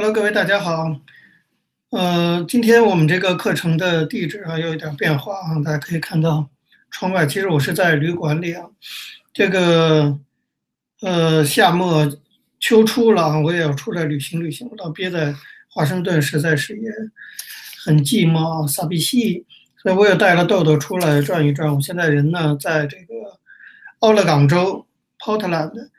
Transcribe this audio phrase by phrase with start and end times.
[0.00, 0.96] Hello，各位大家好。
[1.90, 6.48] 呃，今天我们这个课程的地址啊有一点变化啊，大家可以看到
[6.90, 8.64] 窗外，其实我是在旅馆里啊。
[9.34, 10.18] 这个
[11.02, 12.10] 呃夏末
[12.58, 15.34] 秋初了，我也要出来旅行旅行，我老憋在
[15.68, 16.90] 华盛顿实在是也
[17.84, 19.44] 很寂寞啊，傻逼戏，
[19.82, 21.70] 所以我也带了豆豆出来转一转。
[21.74, 23.38] 我现在人呢在这个
[23.98, 24.86] 奥勒冈州
[25.18, 25.90] Portland。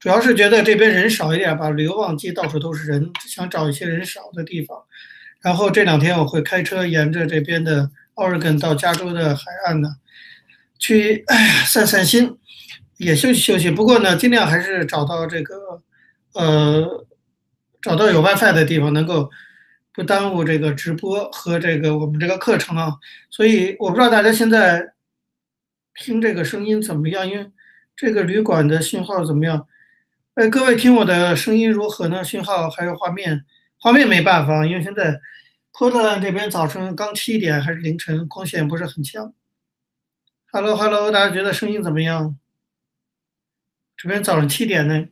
[0.00, 4.82] 主要是觉得这边人少一点吧，旅游旺季到处都是人，想找一些人少的地方。
[5.42, 9.96] 然后这两天我会开车沿着这边的奥尔根到加州的海岸呢，
[10.78, 12.38] 去哎散散心，
[12.96, 13.70] 也休息休息。
[13.70, 15.82] 不过呢，尽量还是找到这个
[16.32, 17.06] 呃
[17.82, 19.30] 找到有 WiFi 的地方，能够
[19.92, 22.94] 不耽误这个直播和这个我们这个课程啊。
[23.28, 24.94] 所以我不知道大家现在
[25.94, 27.50] 听这个声音怎么样，因为
[27.94, 29.66] 这个旅馆的信号怎么样？
[30.40, 32.24] 哎，各位听我的声音如何呢？
[32.24, 33.44] 信号还有画面，
[33.76, 35.20] 画面没办法，因为现在
[35.78, 39.34] 波特兰这边早晨刚七点还是凌晨，光线不是很强。
[40.50, 42.38] Hello，Hello，大家觉得声音怎么样？
[43.98, 45.04] 这边早上七点呢。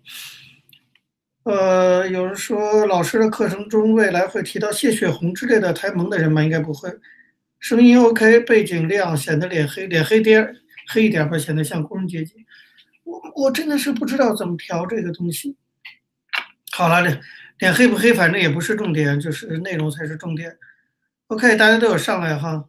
[1.42, 6.42] 呃，有人说老师的课程中未来会提到谢雪红之类的太萌的人吗？
[6.42, 6.90] 应该不会。
[7.58, 10.56] 声音 OK，背景亮，显得脸黑，脸黑点
[10.88, 12.46] 黑一点吧，显得像工人阶级。
[13.08, 15.56] 我我真的是不知道怎么调这个东西。
[16.72, 17.20] 好了，脸
[17.58, 20.58] 脸黑不黑，反正也不是重点，就是内容才是重点。
[21.28, 22.68] OK，大家都有上来哈，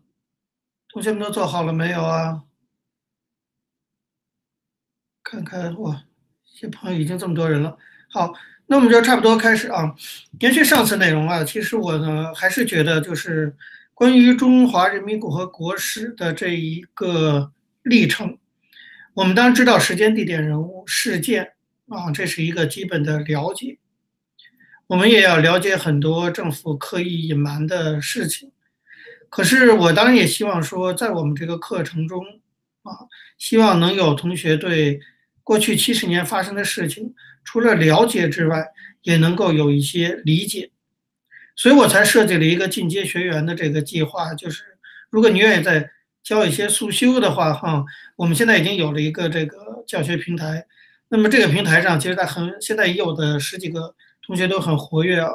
[0.88, 2.44] 同学们都做好了没有啊？
[5.22, 6.04] 看看哇，
[6.46, 7.78] 些朋友已经这么多人了。
[8.10, 8.34] 好，
[8.68, 9.94] 那我们就差不多开始啊。
[10.40, 13.54] 延续上次内容啊，其实我呢还是觉得就是
[13.94, 17.52] 关于中华人民共和国史的这一个
[17.84, 18.38] 历程。
[19.20, 21.52] 我们当然知道时间、地点、人物、事件
[21.90, 23.78] 啊，这是一个基本的了解。
[24.88, 28.54] 我们也要了解很多政府刻意隐瞒的事情。
[29.28, 32.24] 可是我当然也希望说，在我们这个课程中
[32.84, 32.96] 啊，
[33.38, 35.02] 希望能有同学对
[35.44, 37.14] 过去七十年发生的事情，
[37.44, 38.68] 除了了解之外，
[39.02, 40.72] 也能够有一些理解。
[41.58, 44.64] 所以我才设计了一个进阶学员的这个计划，就是
[45.10, 45.92] 如果你愿意在。
[46.24, 47.84] 教一些速修的话，哈，
[48.16, 50.66] 我们现在已经有了一个这个教学平台。
[51.10, 55.32] 那么这个平台上，其实在很现在已有的十几个同学都很活跃啊，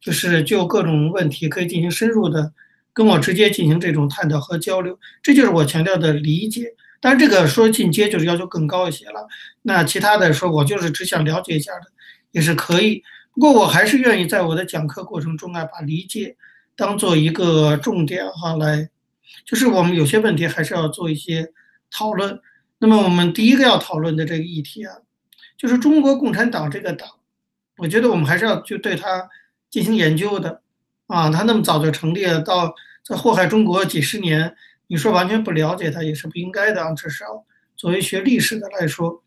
[0.00, 2.50] 就是就各种问题可以进行深入的
[2.94, 4.98] 跟我直接进行这种探讨和交流。
[5.22, 6.74] 这就是我强调的理解。
[7.00, 9.28] 当然，这个说进阶就是要求更高一些了。
[9.62, 11.86] 那其他的说我就是只想了解一下的，
[12.30, 13.02] 也是可以。
[13.34, 16.36] 不过我还是愿意在我的讲课过程中啊，把理解
[16.74, 18.88] 当做一个重点哈来。
[19.44, 21.52] 就是我们有些问题还是要做一些
[21.90, 22.40] 讨论。
[22.78, 24.94] 那么我们第一个要讨论的这个议题啊，
[25.56, 27.08] 就是中国共产党这个党，
[27.78, 29.28] 我觉得我们还是要去对它
[29.68, 30.62] 进行研究的
[31.08, 31.28] 啊。
[31.30, 32.72] 它那么早就成立了，到
[33.04, 34.54] 在祸害中国几十年，
[34.86, 36.92] 你说完全不了解它也是不应该的啊。
[36.94, 37.44] 至少
[37.74, 39.24] 作为学历史的来说，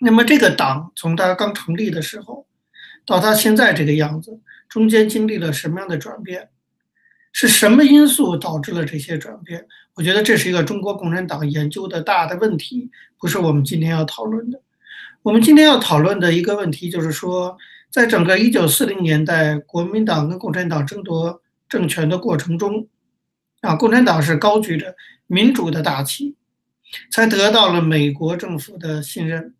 [0.00, 2.46] 那么这个党从它刚成立的时候
[3.06, 6.50] 到它现在这个样子，中间经历了什么样的转变？
[7.32, 9.66] 是什么因素导致了这些转变？
[9.94, 14.60] 我觉得这是一个中国共产党研究的大的问题，不是我们今天要讨论的。
[15.22, 17.56] 我们今天要讨论的一个问题就是说，
[17.90, 22.86] 在整个1940年代，国民党跟共产党争夺政权的过程中，
[23.60, 24.94] 啊，共产党是高举着
[25.26, 26.36] 民主的大旗，
[27.10, 29.54] 才得到了美国政府的信任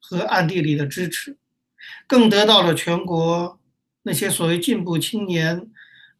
[0.00, 1.36] 和暗地里的支持，
[2.06, 3.58] 更得到了全国
[4.02, 5.68] 那些所谓进步青年。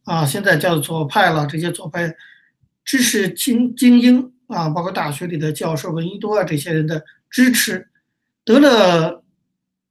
[0.07, 2.15] 啊，现在叫左派了，这些左派
[2.85, 7.89] 知识精精英啊，包括大学里的教授、闻一多啊这些人的支持，
[8.45, 9.21] 得了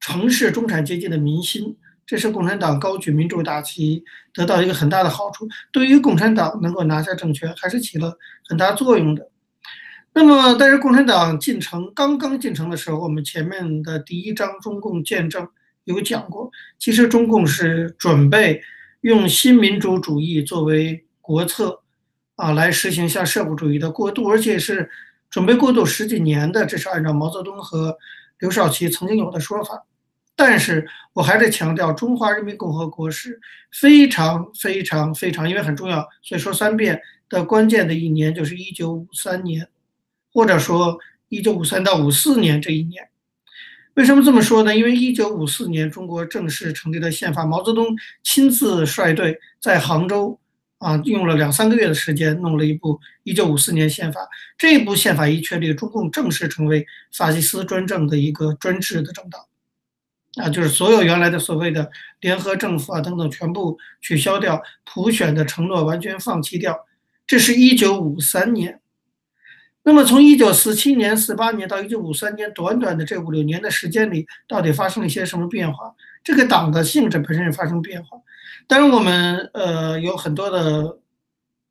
[0.00, 8.16] 城市中产阶级的民心，这是共产党高举民主大旗得到一个很大的好处，对于共产党能够拿下政权还是起了
[8.48, 9.28] 很大作用的。
[10.14, 15.44] 那么，但是共产党进城刚刚进城的时候，我们前面的第一章《中共建政》
[15.84, 18.62] 有讲过，其实中共是准备。
[19.06, 21.80] 用新民主主义作为国策，
[22.34, 24.90] 啊，来实行向社会主义的过渡，而且是
[25.30, 27.96] 准备过渡十几年的，这是按照毛泽东和
[28.40, 29.86] 刘少奇曾经有的说法。
[30.34, 39.68] 但是我还是强调，中华人民共和国是非常非常非常，因为很重要，所以说三遍的关键的一年就是一九五三年，
[40.32, 40.98] 或者说
[41.28, 43.08] 一九五三到五四年这一年。
[43.96, 44.76] 为什么这么说呢？
[44.76, 50.38] 因为一九五四年中国正式成立了宪法，毛泽东亲自率队在杭州
[50.76, 54.20] 啊，用了两三个月的时间弄了一部一九五四年宪法。
[54.58, 59.40] 这部宪法一确立，中共正式成为法西斯专政的一个专制的政党。
[60.34, 61.90] 啊，就是所有原来的所谓的
[62.20, 66.78] 联合政府啊等等全部取消掉，普选的承诺完全放弃掉。
[67.26, 68.78] 这是一九五三年。
[69.86, 75.94] 那么从一九四七年、四八年到一九五三年，短短的这五六年的时间里，到底发生了一些什么变化？
[76.24, 78.18] 这个党的性质本身也发生变化。
[78.66, 80.98] 当然，我们呃有很多的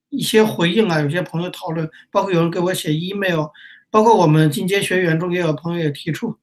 [0.07, 3.47] 一些回应啊，有些朋友讨论，包括有人给我写 email，
[3.91, 6.37] 包括我们进阶学员中也有朋友也提出，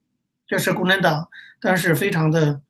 [0.47, 1.27] 就是共产党。
[1.59, 2.61] 但是非常的，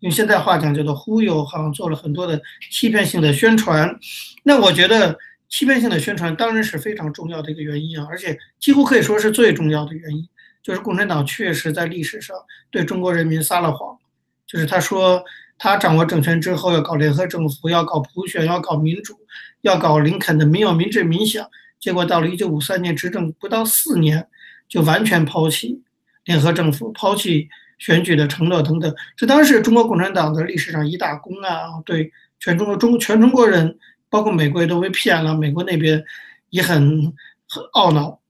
[0.00, 2.38] 用现在话讲叫做忽悠，好像做了很多的
[2.70, 3.98] 欺骗性的宣传。
[4.42, 5.18] 那我觉得
[5.52, 10.26] 欺骗性的宣传当然是非常重要的一个原因啊，而且几乎可以说是最重要的原因，
[10.62, 12.34] 就是共产党确实在历史上
[12.70, 13.98] 对中国人民撒了谎，
[14.46, 15.22] 就是他说
[15.58, 19.14] 他掌握政权之后要搞联合政府，要搞普选，要搞民主，
[19.60, 21.46] 要搞林肯的民有、民治、民享。
[21.78, 24.26] 结果到了一九五三年执政不到四年，
[24.66, 25.82] 就完全抛弃
[26.24, 27.50] 联合政府，抛弃。
[27.78, 31.82] 选举的承诺等等，这当然是中国共产党的历史上一大功啊！
[31.84, 33.76] 对全中国中全中国人，
[34.12, 36.04] 包括美国也都被骗了，美国那边
[36.50, 37.02] 也很
[37.48, 38.20] 很懊恼。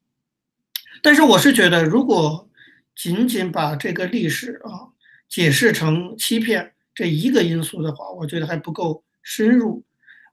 [1.02, 2.48] 但是我是觉得，如果
[2.94, 4.94] 仅仅把这个历史啊
[5.28, 9.82] 解释成欺骗这一个因素的话，我觉得还不够深入。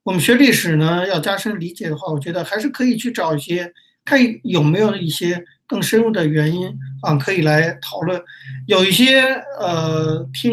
[0.04, 3.74] 我们学历史呢，要加深理解的话，我觉得还是可以去找一些，
[4.06, 5.44] 看有没有一些。
[5.70, 6.68] 更深入的原因
[7.04, 8.20] 啊，可以来讨论。
[8.66, 9.22] 有一些
[9.60, 10.52] 呃，听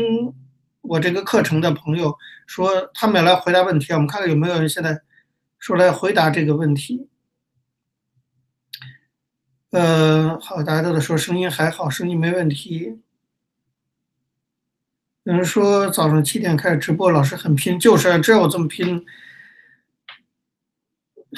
[0.82, 2.14] 我这个课程的朋友
[2.46, 3.96] 说，他们要来回答问题啊。
[3.96, 5.02] 我们看看有没有人现在
[5.58, 7.08] 说来回答这个问题。
[9.70, 13.00] 呃，好，大家都在说声音还好，声音没问题。
[15.24, 19.04] 有人说早上七点开始直播，老师很拼，就是只要我这么拼。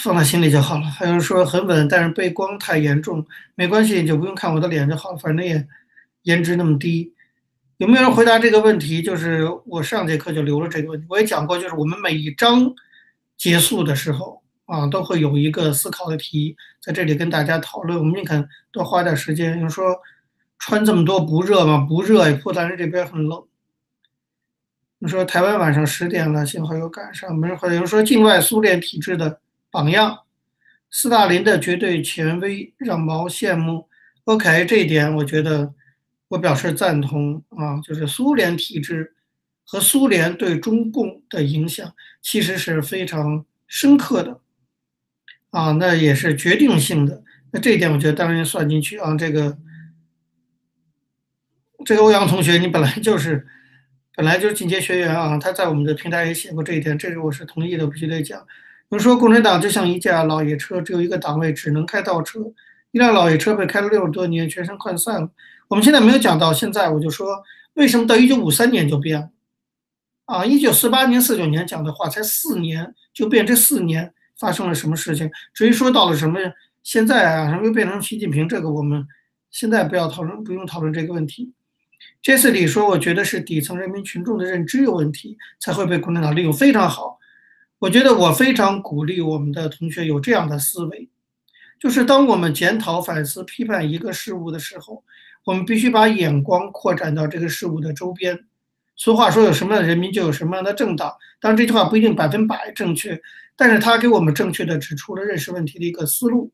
[0.02, 0.84] 放在心里就好了。
[0.84, 3.26] 还有人说很稳，但是背光太严重，
[3.56, 5.66] 没关系，就不用看我的脸就好了，反正也
[6.22, 7.12] 颜值那么低。
[7.78, 9.00] 有没有人回答这个问题？
[9.00, 12.72] 就是我上节课就留了这个问题，我也讲过，就是我们每一章
[13.36, 17.98] 结束的时候啊，都会有一个思考的题，在这里跟大家讨论。
[17.98, 19.54] 我们宁肯多花点时间。
[19.54, 19.96] 有人说
[20.58, 21.86] 穿这么多不热吗？
[21.88, 23.42] 不热，波兰这边很冷。
[24.98, 27.34] 你说台湾晚上十点了，幸好有赶上。
[27.34, 27.74] 没人回答。
[27.74, 29.40] 有人说境外苏联体制的。
[29.70, 30.20] 榜样，
[30.90, 33.86] 斯大林的绝对权威让毛羡慕。
[34.24, 35.74] OK，这一点我觉得
[36.28, 39.14] 我表示赞同啊，就是苏联体制
[39.64, 41.92] 和苏联对中共的影响
[42.22, 44.40] 其实是非常深刻的
[45.50, 47.22] 啊，那也是决定性的。
[47.50, 49.14] 那这一点我觉得当然算进去啊。
[49.14, 49.56] 这个
[51.84, 53.46] 这个欧阳同学，你本来就是
[54.14, 58.38] 本来就是进阶学员啊，他在我们的平台也写过这一点，这个我是同意的，必须得讲。
[58.90, 62.40] 比如说，共产党就像一架老爷车，只有一个档位，只能开倒车。
[62.90, 65.30] 一辆老爷车被开了六十多年，全身涣散了。
[65.68, 67.42] 我们现在没有讲到现在，我就说
[67.74, 69.30] 为什么到一九五三年就变了？
[70.24, 75.30] 啊，一九四八年、四九年讲的话，才四年就变，这四年发生了什么事情？
[75.54, 76.38] 至于说到了什么
[76.82, 79.06] 现在啊，什么又变成习近平，这个我们
[79.50, 81.52] 现在不要讨论，不用讨论这个问题。
[82.20, 87.18] 这次里说，我觉得是底层人民群众的认知有问题，才会被共产党利用，非常好。
[87.78, 91.08] 我觉得我非常鼓励我们的同学有这样的思维，
[91.78, 95.04] 就是当我们检讨、反思、批判一个事物的时候，
[95.48, 98.38] 我们必须把眼光扩展到这个事物的周边。
[98.96, 101.10] 俗话说，有什么样的人民就有什么样的政党。
[101.40, 103.18] 当然，这句话不一定百分百正确，
[103.56, 106.52] 但是他给我们正确的指出了认识问题的一个思路，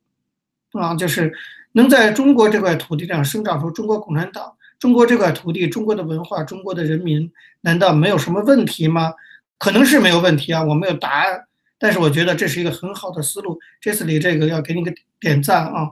[0.74, 1.34] 啊，就是
[1.72, 7.28] 能在中国这块土地上生长出中国共产党，中国这块土地、中国的文化、中国的人民，
[7.62, 9.12] 难道没有什么问题吗？
[9.58, 11.46] 可能是没有问题啊，我没有答案，
[11.80, 13.58] 但是我觉得这是一个很好的思路。
[13.80, 15.90] 这次里这个要给你个点赞啊，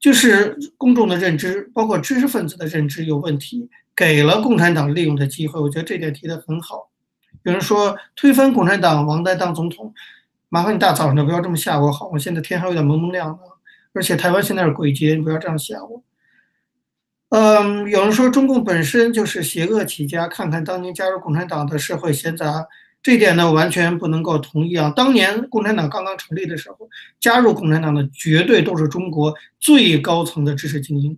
[0.00, 5.60] 就是公众的认知，包括知识分子的认知有问题，给了共产党利用的机会。
[5.60, 6.90] 我觉得这点提的很好。
[7.42, 9.92] 有人说推翻共产党，王丹当总统，
[10.48, 12.18] 麻烦你大早上的不要这么吓我好吗？
[12.18, 13.42] 现在天还有点蒙蒙亮的，
[13.92, 16.02] 而且台湾现在是鬼节，你不要这样吓我。
[17.30, 22.66] 嗯，有人说中共本身就是邪恶起家，看看当年加入共产党的社会闲杂，
[23.02, 24.92] 这点呢完全不能够同意啊。
[24.94, 26.88] 当年共产党刚刚成立的时候，
[27.20, 31.16] 加入共产党的绝对都是中国最高层的知识精英，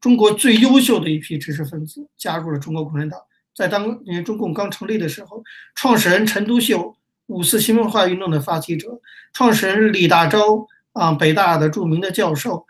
[0.00, 3.20] 中国最优秀的一批知识分子加入了中国共产党。
[3.54, 5.42] 在当年中共刚成立的时候，
[5.74, 9.00] 创始人陈独秀，五四新文化运动的发起者，
[9.32, 12.66] 创始人李大钊啊，北大的著名的教授，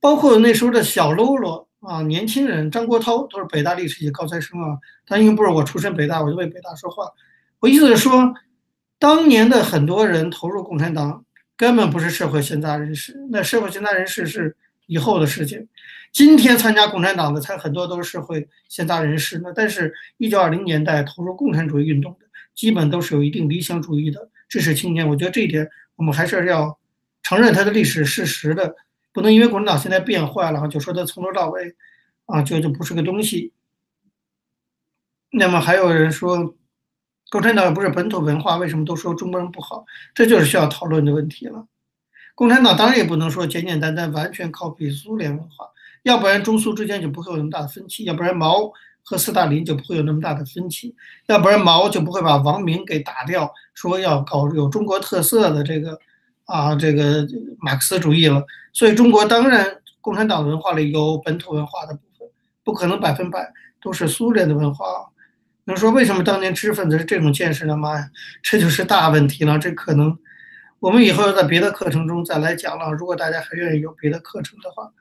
[0.00, 1.64] 包括那时候的小喽啰。
[1.80, 4.76] 啊，年轻人张国焘都是北大历史系高材生啊。
[5.06, 7.08] 他因为不是我出身北大，我就为北大说话。
[7.60, 8.34] 我意思是说，
[8.98, 11.24] 当年的很多人投入共产党，
[11.56, 13.16] 根本不是社会闲杂人士。
[13.30, 15.68] 那社会闲杂人士是以后的事情。
[16.12, 19.52] 今天参加共产党的才很多都是社会闲杂人士那。
[19.52, 25.06] 但是，一九二零年代投入共产主义运动的，基本都是有一定理想主义的知识青年。
[25.06, 26.78] 我觉得这一点我们还是要
[27.22, 28.76] 承认它的历史事实的，
[29.12, 31.74] 不能因为共产党现在变坏了就说它从头到尾
[32.26, 33.52] 啊就就不是个东西。
[35.30, 36.54] 那么还有人说，
[37.28, 39.84] 共产党不是本土文化，为什么都说中国人不好？
[40.14, 41.66] 这就是需要讨论的问题了。
[42.34, 45.66] 共产党当然也不能说简简单单完全靠比苏联文化，
[46.04, 48.70] 要不然中苏之间就不会有那么大的分歧，要不然毛
[49.02, 50.94] 和斯大林就不会有那么大的分歧，
[51.26, 55.98] 要不然毛就不会把王明给打掉，说要搞有中国特色的这个
[56.44, 57.26] 啊这个
[57.58, 58.44] 马克思主义了。
[58.72, 62.28] 所以中国当然共产党文化里有本土文化的部分，
[62.62, 64.84] 不可能百分百都是苏联的文化。
[65.66, 67.76] 能说为什么当年知识分子是这种见识呢？
[67.76, 68.08] 妈呀，
[68.40, 69.58] 这就是大问题了。
[69.58, 70.16] 这可能
[70.78, 72.92] 我们以后要在别的课程中再来讲了。
[72.92, 74.92] 如果大家还愿意有别的课程的话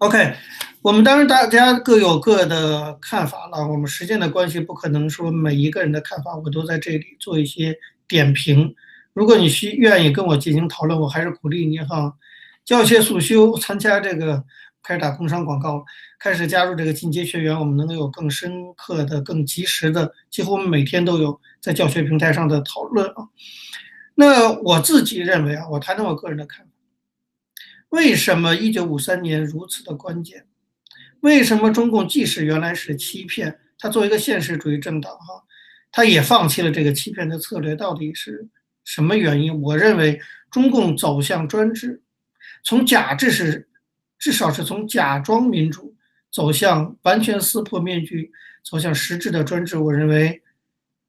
[0.00, 0.34] ，OK，
[0.82, 3.66] 我们当然大家各有各的看法了。
[3.66, 7.74] 我们时间的关系，不可能说每一个人的看法我都在这里做一些
[8.06, 8.74] 点评。
[9.14, 12.12] 如果你需愿意跟我进行讨论，我还是鼓励你哈，
[12.66, 14.44] 教学速修，参加这个。
[14.88, 15.84] 开始打工商广告，
[16.18, 23.28] 开始加入这个进阶学员，我们能有更深刻的、更及时的，几乎我们每天都有在教学平台上的讨论啊。
[24.14, 26.72] 那我自己认为啊，我谈谈我个人的看法。
[27.90, 30.46] 为什么一九五三年如此的关键？
[31.20, 35.44] 为什么中共即使原来是欺骗，他作为一个现实主义政党哈，
[35.92, 37.76] 他也放弃了这个欺骗的策略？
[37.76, 38.48] 到底是
[38.84, 39.60] 什么原因？
[39.60, 40.18] 我认为
[40.50, 42.00] 中共走向专制，
[42.64, 43.66] 从假制是。
[44.18, 45.94] 至少是从假装民主
[46.30, 48.30] 走向完全撕破面具，
[48.62, 49.76] 走向实质的专制。
[49.78, 50.42] 我认为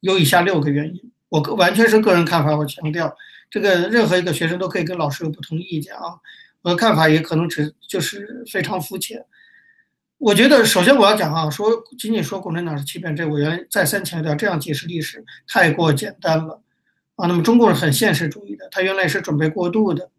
[0.01, 2.55] 有以下六个原因，我个完全是个人看法。
[2.55, 3.13] 我强调，
[3.49, 6.19] 这个任何一个学生都可以跟老师有不同意见啊。
[6.61, 9.25] 我的看法也可能只就是非常肤浅。
[10.17, 16.61] 我觉得，首先我要讲啊，说仅仅说共产党是欺骗，这我原来再三强调，这样解释历史太过简单了
[17.15, 17.27] 啊。
[17.27, 20.09] 那么中共是很现实主义的，他原来是准备过渡的。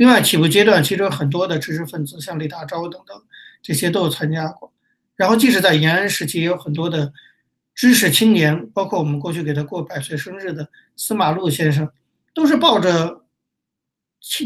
[0.00, 3.22] 另外，起步阶段其实有很多的知识分子，像李大钊等等，
[3.60, 4.72] 这些都有参加过。
[5.14, 7.12] 然后，即使在延安时期，也有很多的
[7.74, 10.66] 知识青年，包括我们过去给他过百岁生日的
[10.96, 11.86] 司马禄先生，
[12.32, 13.26] 都是抱着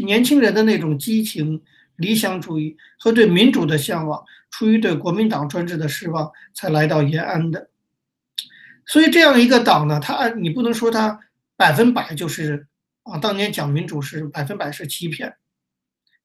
[0.03, 1.63] 年轻人的那种激情、
[1.95, 4.21] 理想主义和对民主的向往，
[4.51, 7.69] 出于对国民党专制的失望，才来到延安的。
[8.85, 11.17] 所以，这样一个党呢，他你不能说他
[11.55, 12.67] 百分百就是
[13.03, 15.33] 啊，当年讲民主是百分百是欺骗。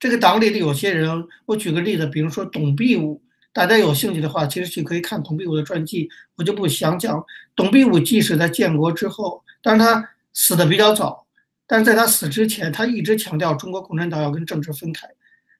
[0.00, 3.20] 这个党里的有些人，我举个例子，比如说董必武，
[3.52, 7.22] 大家有兴趣的话，其实去可以看董必武的传记，我就不详讲。
[7.54, 11.26] 董必武即使在建国之后，但是他死的比较早，
[11.66, 15.06] 但是在他死之前，他一直强调中国共产党要跟政治分开，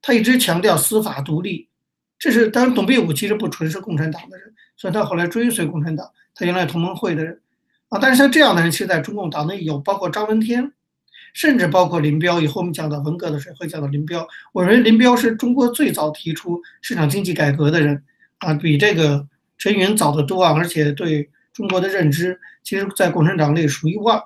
[0.01, 1.69] 他一直强调司法独立。
[2.19, 7.39] 这是当然，董必武其实不纯是共产党的人，所以他后来追随共产党，他原来同盟会的人
[7.91, 7.99] 啊。
[8.01, 10.73] 但是像这样的人，其实在中共党内有，包括张闻天。
[11.33, 14.27] 甚至包括林彪，以后我们讲到文革的时候会讲到林彪。
[14.53, 18.03] 我认为林彪是中国最早提出市场经济改革的人，
[18.39, 19.27] 啊，比这个
[19.59, 24.23] 陈云早得多啊，而且对中国的认知，其实在共产党内数一数二。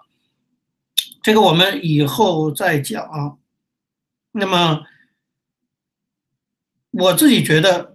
[1.22, 3.34] 这个我们以后再讲啊。
[4.32, 4.82] 那么
[6.90, 7.94] 我自己觉得，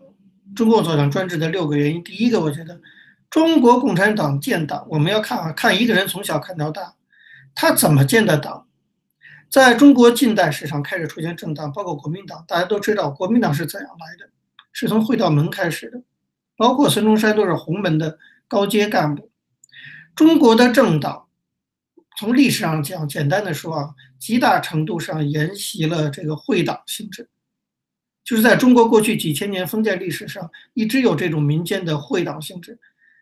[0.55, 2.79] 中共走向专制的六个原因，第一个，我觉得
[3.29, 6.95] 中国共产党建党，我们要看啊，看一个人从小看到大，
[7.53, 8.67] 他怎么建的党。
[9.49, 12.45] 在中国近代史上开始出现政党，包括国民党。
[12.47, 14.29] 大家都知道国民党是怎样来的，
[14.71, 15.99] 是从会道门开始的，
[16.55, 19.31] 包括孙中山都是洪门的高阶干部。
[20.15, 21.27] 中国的政党，
[22.19, 27.27] 从历史上讲，简单的说啊，极大程度上沿袭了这个会党性质，
[28.23, 32.77] 就是在中国过去几千年封建历史上，一直有这种民间的会党性质。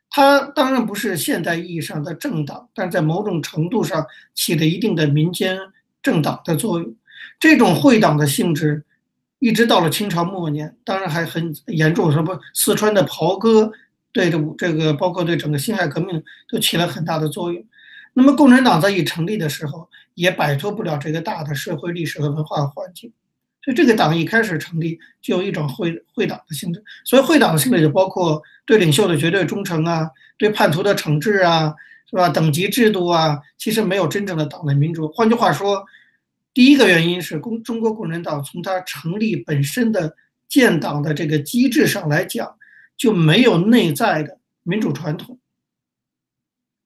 [0.09, 5.57] 它当然不是现代意义上的政党，但在某种程度上起了一定的民间。
[6.01, 6.95] 政党的作用，
[7.39, 8.83] 这种会党的性质，
[9.39, 12.11] 一直到了清朝末年，当然还很严重。
[12.11, 13.71] 什么四川的袍哥，
[14.11, 17.63] 对这这个包括对整个辛亥革命都起了很大的作用。
[18.13, 23.11] 那么共产党在一成立的时候，也摆脱不了这个大的社会历史和文化环境。
[23.63, 26.83] 所以这个党一开始成立就有一种会会党的性质。
[27.03, 31.75] 所以会党的性质就包括对领袖的绝对忠诚啊，对叛徒的惩治啊，
[32.09, 32.29] 是吧？
[32.29, 35.11] 等级制度啊，其实没有真正的党内民主。
[35.11, 35.85] 换句话说。
[36.53, 40.15] 第一个原因是共中国共产党从它成立本身的
[40.49, 42.51] 建党的这个机制上来讲，
[42.97, 45.37] 就没有内在的民主传统，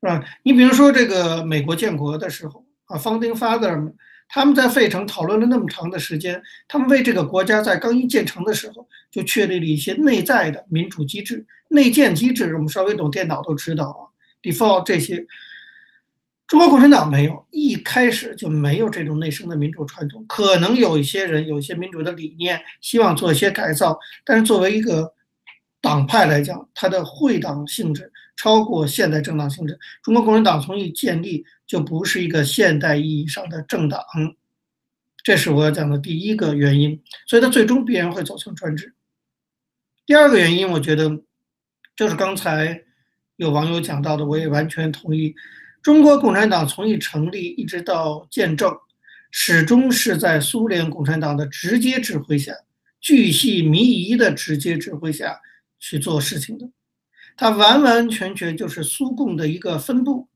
[0.02, 0.26] 是吧？
[0.44, 3.96] 你比如说这个美国建国的时候啊，Founding Father 们
[4.28, 12.54] 他们在费城讨论了那么长的时间，他们为这个国家在刚一建成的时候就确立了一些内在的民主机制、内建机制。
[12.56, 14.11] 我们稍微懂电脑都知道啊
[14.42, 15.26] ，default 这些。
[16.48, 20.26] 中国共产党没有，一开始就没有这种内生的民主传统。
[20.28, 25.14] 可能有一些人有一些民主的理念，希望做一些改造，但是作为一个
[25.80, 29.80] 党派来讲，它的会党性质超过现代政党性质。
[30.04, 31.46] 中国共产党从一建立。
[31.72, 34.04] 就不是一个现代意义上的政党，
[35.24, 38.94] 这是我要讲的第一个原因，所以它最终必然会走向专制。
[40.06, 41.10] 第二个原因，我觉得
[41.96, 42.84] 就是刚才
[43.42, 45.34] 有网友讲到的，我也完全同意。
[45.82, 48.72] 中国共产党从一成立一直到建政，
[49.32, 52.54] 始终是在苏联共产党的直接指挥下，
[53.00, 55.40] 巨细靡遗的直接指挥下
[55.80, 56.70] 去做事情的，
[57.36, 60.28] 它完完全全就是苏共的一个分部。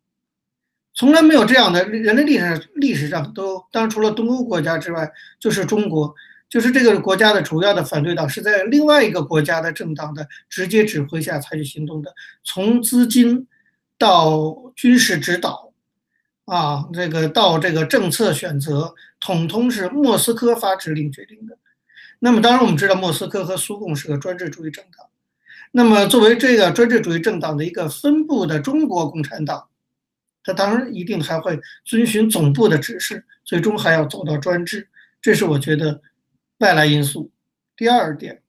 [0.96, 6.16] 从来没有这样的人类历史历史上都，当然除了东欧国家之外，就是中国，
[6.56, 13.46] 就是这个国家的主要的反对党是在另外一个国家的政党的直接指挥下采取行动的，从资金
[13.98, 15.74] 到军事指导，
[16.46, 21.58] 啊，这个到这个政策选择，统统是莫斯科发指令决定的。
[22.20, 25.08] 那么当然我们知道莫斯科和苏共是个专制主义政党，
[25.74, 29.68] 那么作为这个专制主义政党的一个分部的中国共产党。
[30.42, 34.88] 他当然一定还会遵循总部的指示，最终还要走到专制，
[35.22, 36.02] 这是我觉得
[36.60, 37.32] 外来因素。
[37.76, 38.42] 第二点，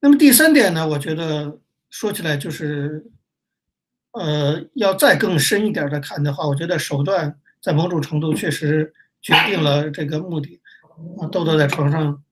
[0.00, 0.86] 那么第三点呢？
[0.86, 1.58] 我觉得
[1.88, 3.06] 说起来就是，
[4.12, 10.60] 呃，要再更深一点的看的话，我觉得手段在某种程度确实决定了这个目的。
[11.30, 12.22] 豆豆在床上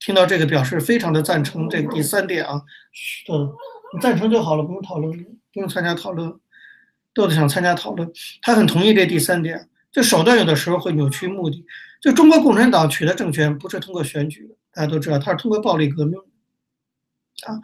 [0.00, 2.60] 听到这个表示非常的赞成这第三点啊，
[3.28, 3.56] 豆，
[3.94, 6.28] 你赞成就好了，不用讨论，不用参加讨论。
[7.14, 11.64] 豆豆想参加讨论，他很同意这第三点，就手段有的时候会扭曲目的。
[12.02, 16.20] 就中国共产党取得政权不是通过选举，大家都知道，它是通过暴力革命。
[17.44, 17.58] 啊，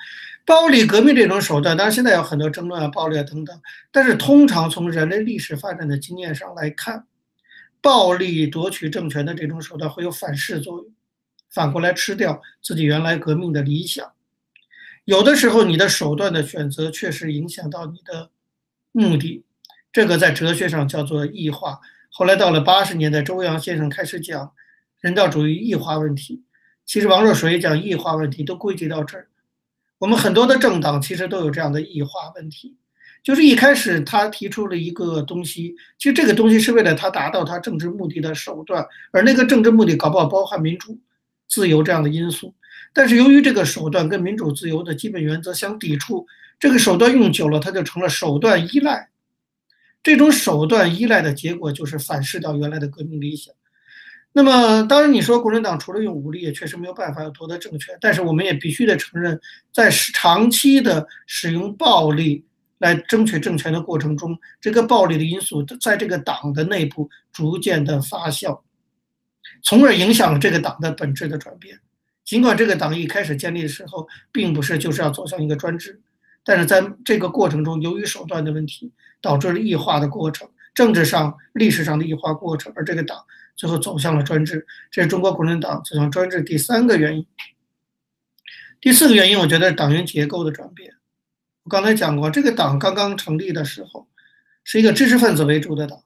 [0.47, 3.61] 暴力革命这种手段，当然现在有很多争论啊，暴力啊等等。
[3.91, 7.07] 但是通常从人类历史发展的经验上来看，
[7.83, 10.87] 暴力夺取政权的这种手段会有反噬作用，
[11.51, 14.11] 反过来吃掉自己原来革命的理想。
[15.05, 18.31] 有的时候你的手段的选择确实影响到你的。
[18.91, 19.45] 目的，
[19.93, 21.79] 这个在哲学上叫做异化。
[22.19, 24.51] 后来到了八十年代，周扬先生开始讲
[25.01, 26.43] 人道主义异化问题。
[26.85, 29.29] 其实王若水讲异化问题，都归结到这儿。
[29.99, 32.77] 我们很多的政党其实都有这样的异化问题，
[33.23, 40.99] 就是一开始他提出了一个东西，其实这个东西是为了他达到他政治目的的手段，而那个政治目的搞不好包含民主、
[41.49, 42.53] 自由这样的因素。
[42.93, 46.27] 但是由于这个手段跟民主自由的基本原则相抵触。
[46.59, 49.09] 这个手段用久了，它就成了手段依赖。
[50.09, 53.55] 这种手段依赖的结果就是反噬掉原来的革命理想。
[54.33, 57.95] 那么，当然你说共产党除了用武力，也确实没有办法要夺得政权。
[58.01, 59.39] 但是我们也必须得承认，
[59.71, 62.43] 在长期的使用暴力
[62.79, 68.59] 来争取政权的过程中，这个暴力的因素在这个党的内部逐渐的发酵，
[69.63, 71.79] 从而影响了这个党的本质的转变。
[72.25, 76.01] 尽管这个党一开始建立的时候，并不是就是要走向一个专制。
[76.43, 78.91] 但是在这个过程中，由于手段的问题，
[79.21, 83.25] 导致了异化的过程，政治上、历史上的异化过程，而这个党
[83.57, 87.27] 最后走向了专制，这是中国共产党走向专制第三个原因。
[88.81, 90.95] 第四个原因，我觉得是党员结构的转变。
[91.65, 94.07] 我刚才讲过，这个党刚刚成立的时候，
[94.63, 96.05] 是一个知识分子为主的党，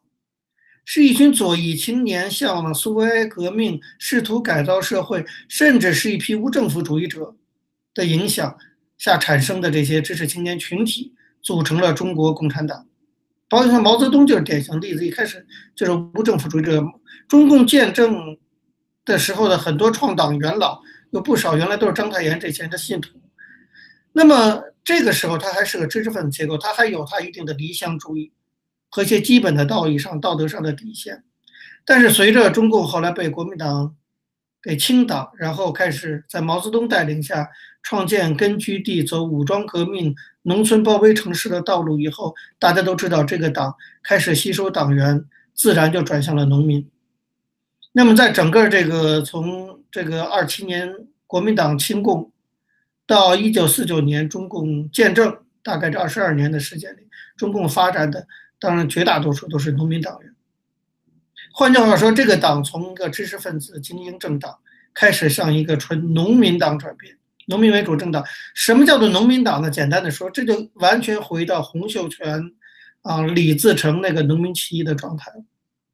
[0.84, 7.36] 是一群左翼青年向往苏维埃革命，试图改造社会，甚至是一批无政府主义者
[7.94, 8.58] 的影响。
[8.98, 12.86] 下产生的这些知识青年群体组成了中国共产党，
[13.52, 15.06] 包括像毛泽东就是典型例子。
[15.06, 16.82] 一开始就是无政府主义者，
[17.28, 18.38] 中共建政
[19.04, 23.20] 的时候的很多创党元老有不少原来都是章太炎这些人的信徒。
[24.14, 28.32] 那么这个时候他还是个知识分子结构，他还有他一定的理想主义
[28.88, 31.22] 和一些基本的道义上、道德上的底线。
[31.84, 33.94] 但是随着中共后来被国民党
[34.62, 37.50] 给清党，然后开始在毛泽东带领下。
[37.84, 45.24] 创建根据地，走武装革命、农村包围城市的道路以后，大家都知道这个党开始吸收党员，
[45.54, 46.88] 自然就转向了农民。
[47.92, 50.92] 那么，在整个这个从这个二七年
[51.26, 52.32] 国民党清共
[53.06, 58.26] 到一九四九年中共建政，大概这二十二年的时间里，中共发展的
[58.58, 60.34] 当然绝大多数都是农民党员。
[61.52, 64.58] 换句话说，这个党从一个知识分子精英政党
[64.94, 67.16] 开始向一个纯农民党转变。
[67.52, 69.68] 农民为主政党，什么叫做农民党呢？
[69.68, 72.42] 简单的说，这就完全回到洪秀全，
[73.02, 75.30] 啊，李自成那个农民起义的状态，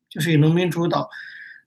[0.09, 1.11] 就是以农民主导。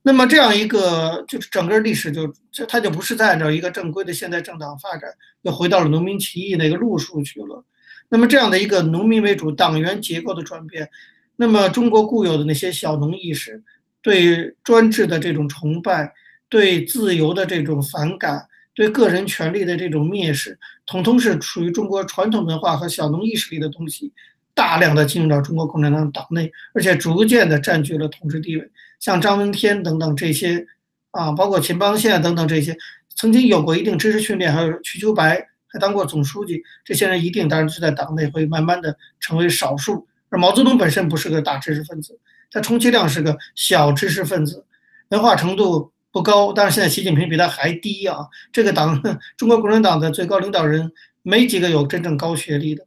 [0.01, 7.65] 那么这样一个就是整个历史就这它就不是在按照一个正规的现代政党发展，又回到了农民起义那个路数去了。
[8.07, 10.89] 那么这样的一个农民为主党员结构的转变，
[11.35, 13.61] 那么中国固有的那些小农意识，
[14.01, 16.13] 对专制的这种崇拜，
[16.47, 18.47] 对自由的这种反感，
[18.81, 24.11] 对个人权利的这种蔑视，统统是属于中国传统文化和小农意识里的东西。
[24.53, 28.71] 大量的进入到中国共产党党内，而且逐渐的占据了统治地位。
[28.99, 30.65] 像张闻天等等这些，
[31.11, 32.75] 啊，包括秦邦宪等等这些，
[33.15, 40.05] 曾经有过一定知识训练，还有瞿秋白还当过总书记，这些人一定当然是在党内会慢慢的成为少数。
[40.29, 42.19] 而毛泽东本身不是个大知识分子，
[42.51, 44.65] 他充其量是个小知识分子，
[45.09, 46.53] 文化程度不高。
[46.53, 48.27] 但是现在习近平比他还低啊！
[48.51, 49.01] 这个党，
[49.37, 52.85] 中国共产党的最高领导人没几个有真正高学历的。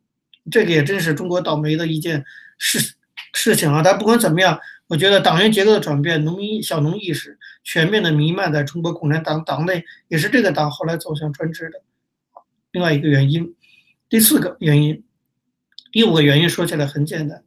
[0.50, 2.24] 这个也真是中国倒霉的一件
[2.58, 2.94] 事
[3.32, 3.80] 事情啊！
[3.82, 11.80] 但不管怎么样，我觉得党员结构的转变、农民小农意识全面的弥漫在中国共产党党内，也是这个党后来走向专制的
[12.72, 13.54] 另外一个原因。
[14.10, 15.02] 第四个原因，
[15.90, 17.42] 第五个原因说起来很简单，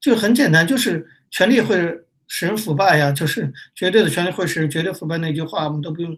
[0.00, 2.00] 就很简单，就是权力会
[2.34, 6.16] 使人腐败呀，就是绝对的权力会使人绝对腐败那句话，我们都不用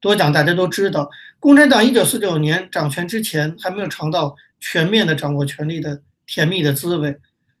[0.00, 1.10] 多讲，大家都知道。
[1.40, 4.36] 共产党一九四九年掌权之前，还没有尝到。
[4.58, 7.14] 全面的掌握权力的甜蜜的滋味，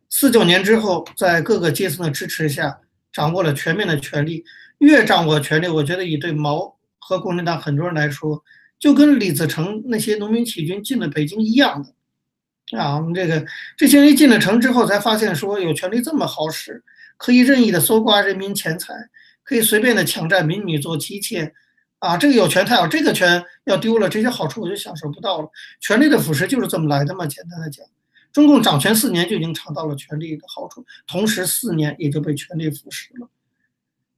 [0.08, 2.78] 四九年之后，在各个阶层的支持下，
[3.12, 4.42] 掌握了全面的权力。
[4.78, 8.42] 越掌握权力，我觉得以对毛和共产党很多人来说，
[8.78, 12.78] 就跟李自成那些农民起义军进了北京一样的。
[12.78, 13.44] 啊，我们这个
[13.76, 16.82] 这些人进了城之后，才发现说有权力这么好使，
[17.16, 18.94] 可以任意的搜刮人民钱财，
[19.42, 21.54] 可以随便的抢占民女做妻妾。
[21.98, 25.48] 啊，这个有权太好，这个权要丢了，这些好处我就享受不到了。
[25.80, 27.26] 权力的腐蚀就是这么来的嘛。
[27.26, 27.84] 简单的讲，
[28.32, 33.28] 中共掌权四年就已经尝到了权力的好处，同时四年也就被权力腐蚀了。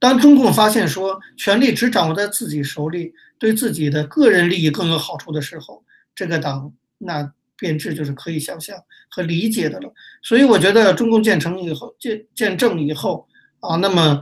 [0.00, 5.84] 当中共发现说权力只掌握在自己手里，对自己的个人利益更有好处的时候，
[6.16, 8.76] 这个党那变质就是可以想象
[9.10, 9.92] 和理解的了。
[10.22, 13.26] 所以我觉得中共建成以后建建政以后
[13.60, 14.20] 啊，那么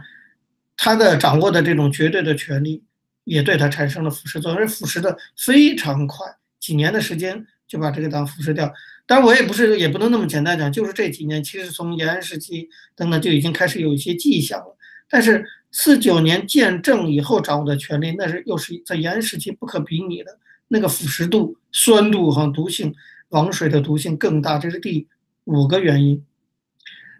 [0.76, 2.82] 他的掌握的这种绝对的权力。
[3.26, 6.24] 也对它产生了腐蚀作用，而腐蚀的非常快，
[6.60, 8.72] 几年的时间就把这个党腐蚀掉。
[9.04, 14.76] 当然，我也不是，也不能那么简单讲，就是这几年，其实从延安时期等等就已经开始有一些迹象了。
[15.10, 22.94] 但是四九年建政以后掌握的权力，那是又是在延安时期不可比拟的，那个腐蚀度、酸度和毒性，
[23.30, 24.58] 王水的毒性更大。
[24.58, 25.06] 这是第
[25.44, 26.24] 五个原因。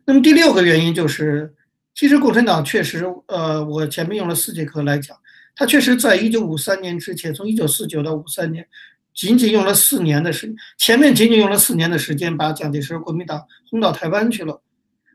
[0.04, 1.54] 那么第六个原因就是，
[1.94, 5.16] 其实共产党确实，呃，我前面用了四节课来讲。
[5.54, 8.68] 他确实在一九五三年之前，从一九四九到五三年，
[9.14, 14.60] 仅仅用了四年的时间，前面仅仅用了四年的时间把蒋介石国民党轰到台湾去了，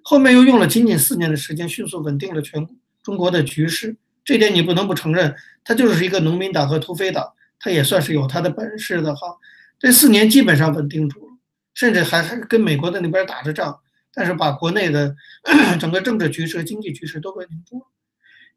[0.04, 2.68] 后面又用了仅仅四年的时间迅速稳定了全
[3.04, 3.96] 中国的局势。
[4.26, 9.38] 这点你不能不承认，他就是一个农民党和土匪党，他也算是有他的本事的哈。
[9.82, 11.34] 这四年基本上稳定住了，
[11.74, 13.82] 甚至还还跟美国的那边打着仗，
[14.14, 15.16] 但是把国内的
[15.82, 17.88] 整个政治局势、经济局势都稳定住了。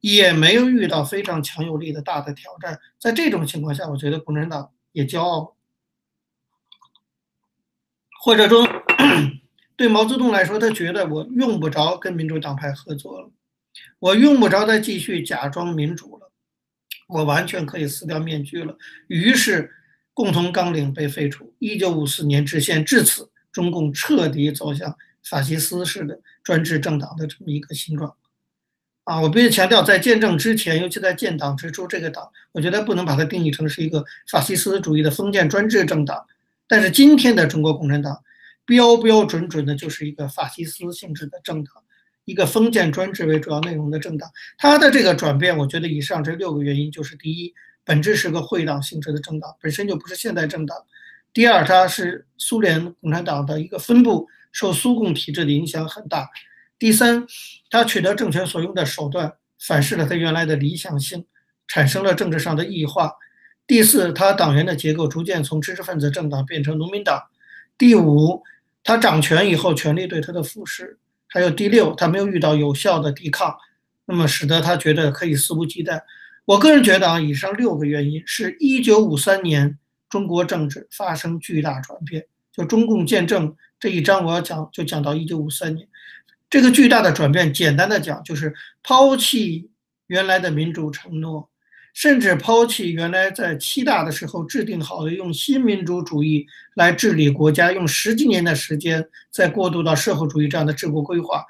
[0.00, 5.56] 也没有遇到非常强有力的大的挑战，在这种情况下，我觉得共产党也骄傲，
[8.20, 8.68] 或者说
[9.76, 13.30] 对毛泽东来说，他觉得我用不着跟民主党派合作了，
[13.98, 16.30] 我用不着再继续假装民主了，
[17.08, 18.76] 我完全可以撕掉面具了。
[19.06, 19.72] 于是，
[20.14, 28.14] 共同纲领被废除，一九五四年制宪至此，中共彻底走向法西斯式的专制政党的这么一个形状。
[29.02, 36.24] 啊，我必须强调，在建政之前，尤其在建党之初，这个党，我觉得不能把它定义成是一个法西斯主义的封建专制政党。
[36.66, 38.22] 但是今天的中国共产党，
[38.64, 41.74] 标标准准的就是一个法西斯性质的政党，
[42.24, 44.30] 一个封建专制为主要内容的政党。
[44.56, 47.52] 它的这个转变，我觉得以上这六个原因，就是第一，
[47.84, 50.76] 本质是个会党性质的政党，本身就不是现代政党；
[51.32, 56.28] 第二，它是苏联共产党的一个分部，受苏共体制的影响很大。
[56.78, 57.26] 第三，
[57.70, 61.24] 他取得政权所用的手段反噬了他原来的理想性，
[61.68, 63.12] 产生了政治上的异化。
[63.66, 67.22] 第四，他党员的结构逐渐从知识分子政党变成农民党。
[67.78, 68.42] 第五，
[68.82, 70.96] 他掌权以后权力对他的腐蚀。
[71.26, 73.56] 还有第六，他没有遇到有效的抵抗，
[74.04, 76.00] 那么使得他觉得可以肆无忌惮。
[76.44, 79.78] 我个人觉得啊，以上六个原因是一九五三年
[80.10, 82.26] 中国政治发生巨大转变。
[82.52, 85.88] 就中共建政这一章，我要讲就讲到一九五三年。
[86.48, 89.70] 这个巨大的转变，简单的讲，就是抛弃
[90.06, 91.50] 原来的民主承诺，
[91.94, 101.44] 甚至抛弃原来在七大的时候制定好的用新民主主义来治理国家，用十几年的时间再过渡到社会主义这样的治国规划，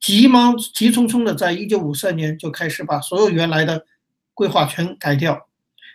[0.00, 3.86] 急忙急匆匆的在一九五三年就开始把所有原来的
[4.36, 5.48] 规划全改掉，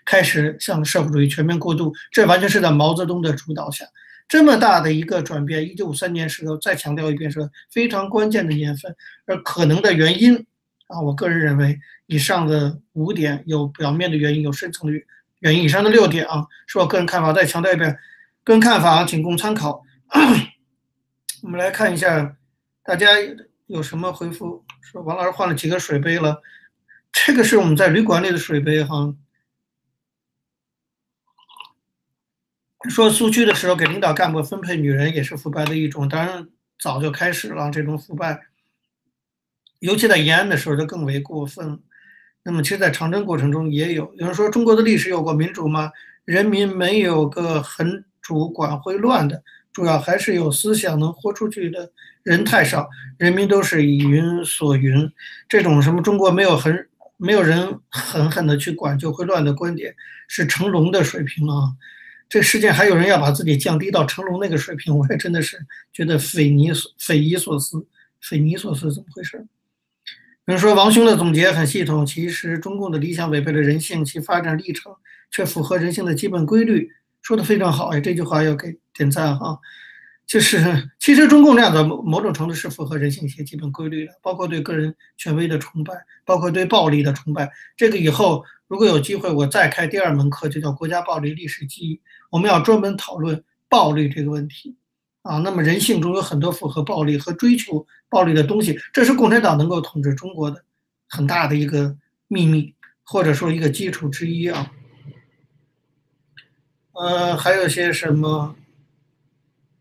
[0.04, 1.94] 开始向社会主义全面过渡。
[2.12, 3.86] 这完全是在毛泽东的主导下，
[4.28, 5.64] 这么大的一个转变。
[5.64, 8.96] 一九五三年时候再强调一遍，是非常关键的年份，
[9.28, 10.36] 而可能的原因
[10.88, 15.00] 啊，我个人认为以上的五点有表面的原因，有深层的
[15.40, 15.64] 原因。
[15.64, 17.96] 以上的六点啊，是我个人看法，再强调一遍，
[18.44, 19.84] 个人看法仅供参考。
[21.44, 22.36] 我们来看一下，
[22.84, 23.08] 大家
[23.68, 24.66] 有什么回复？
[24.82, 26.42] 说王老师换了几个水杯了？
[27.12, 29.15] 这个是我们在旅馆里的水杯哈。
[32.89, 36.47] 说苏区的时候给领导干部分配女人也是腐败的一种，当然
[36.80, 38.47] 早就开始了这种腐败，
[39.80, 41.80] 尤其在延安的时候就更为过分。
[42.43, 44.12] 那么其实，在长征过程中也有。
[44.15, 45.91] 有人说中国的历史有过民主吗？
[46.26, 49.43] 人民没有个很主管会乱的。
[49.71, 51.91] 主要还是有思想能豁出去的
[52.24, 55.12] 人太少，人民都是以云所云。
[55.47, 56.89] 这种什么中国没有很
[57.22, 59.96] 没有人狠狠的去管就会乱的观点，
[60.28, 61.72] 是成龙的水平了啊！
[62.28, 67.86] 这世界还有人要把自己降低到成龙那个水平，我也真的是觉得匪夷所匪夷所思，
[68.22, 69.38] 匪夷所思，怎么回事？
[70.48, 74.92] 有人说王兄的总结很系统，其实中共的理想违背了人性，其发展历程
[75.30, 76.92] 却符合人性的基本规律。
[77.22, 79.60] 说的非常好哎，这句话要给点赞哈。
[80.32, 87.52] 就是其实中共这样的某种程度是符合人性一些基本规律的，包括对个人权威的崇拜，包括对暴力的崇拜。
[87.76, 94.74] 这个以后如果有机会，我再开第二门课，就叫国家暴力历史记忆，我们要专门讨论暴力这个问题
[95.24, 95.38] 啊。
[95.39, 100.63] 那么人性中有很多符合暴力和追求暴力的东西，这是共产党能够统治中国的
[101.10, 101.94] 很大的一个
[102.30, 104.72] 秘密，或者说一个基础之一啊。
[106.94, 108.56] 呃，还有些什么？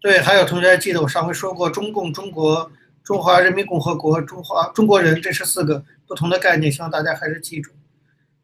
[0.01, 2.73] 对，还有同学还记得我上回说过，中共、中国、
[3.05, 7.73] 中华人民共和国、中华中国人，这是四个不同的概念，希望大家还是记住。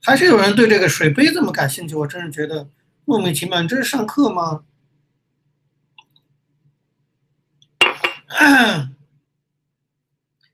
[0.02, 2.68] 还是有人对这个水杯这么感兴趣，我真是觉得
[3.04, 3.60] 莫名其妙。
[3.62, 4.64] 你这是上课吗？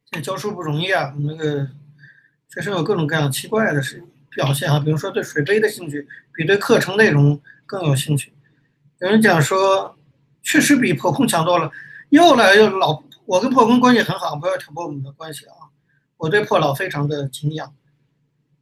[0.04, 1.68] 现在教书不容易啊，那个
[2.48, 7.40] 学生有各种各样奇怪的事表现啊，比如说对水杯的兴趣比对课程内容。
[7.64, 8.34] 更有兴趣。
[8.98, 9.96] 有人讲说，
[10.42, 11.70] 确实比破空强多了。
[12.11, 15.55] 又来又老，我跟破空关系很好，不要挑拨我们的关系啊。
[16.16, 17.72] 我对破老非常的敬仰。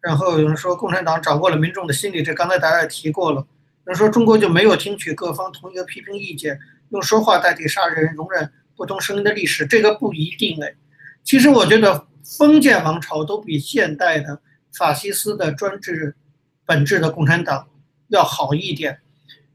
[0.00, 3.46] 然后有人说，共产党掌握了民众的心理，这刚才大家也提过了。
[3.84, 6.58] 有人说，中国就没有听取各方同一个批评意见，
[6.90, 10.74] 用说话代替杀人，容忍不同声音的历史，这个不一定哎。
[11.22, 12.06] 其实我觉得，
[12.38, 14.40] 封建王朝都比现代的
[14.72, 16.16] 法西斯的专制
[16.64, 17.66] 本质的共产党。
[18.08, 18.98] 要好一点，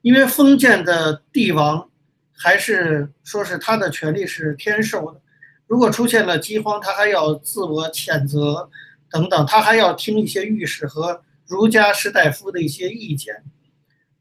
[0.02, 1.90] 因为封建的帝王
[2.38, 5.22] 还是说是他的权力是天授的，
[5.68, 8.70] 如果出现了饥荒，他还要自我谴责
[9.10, 13.44] 等等，他还要听一些御史和儒家士大夫的一些意见，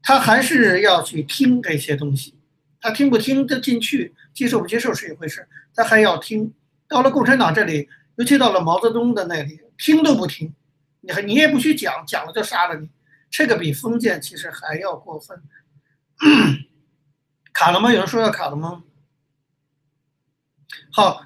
[0.01, 2.35] 他还是要去听这些东西，
[2.79, 6.53] 他听不听得进去，接受不接受是一回事，他还要听。
[6.87, 10.53] 到了共产党这里，尤其到了毛泽东的那里，听都不听，
[11.01, 12.87] 你还你也不许讲，讲了就杀了你。
[13.31, 15.41] 这个比封建其实还要过分，
[17.55, 17.89] 卡了吗？
[17.89, 18.83] 有人说要卡了吗？
[20.91, 21.25] 好，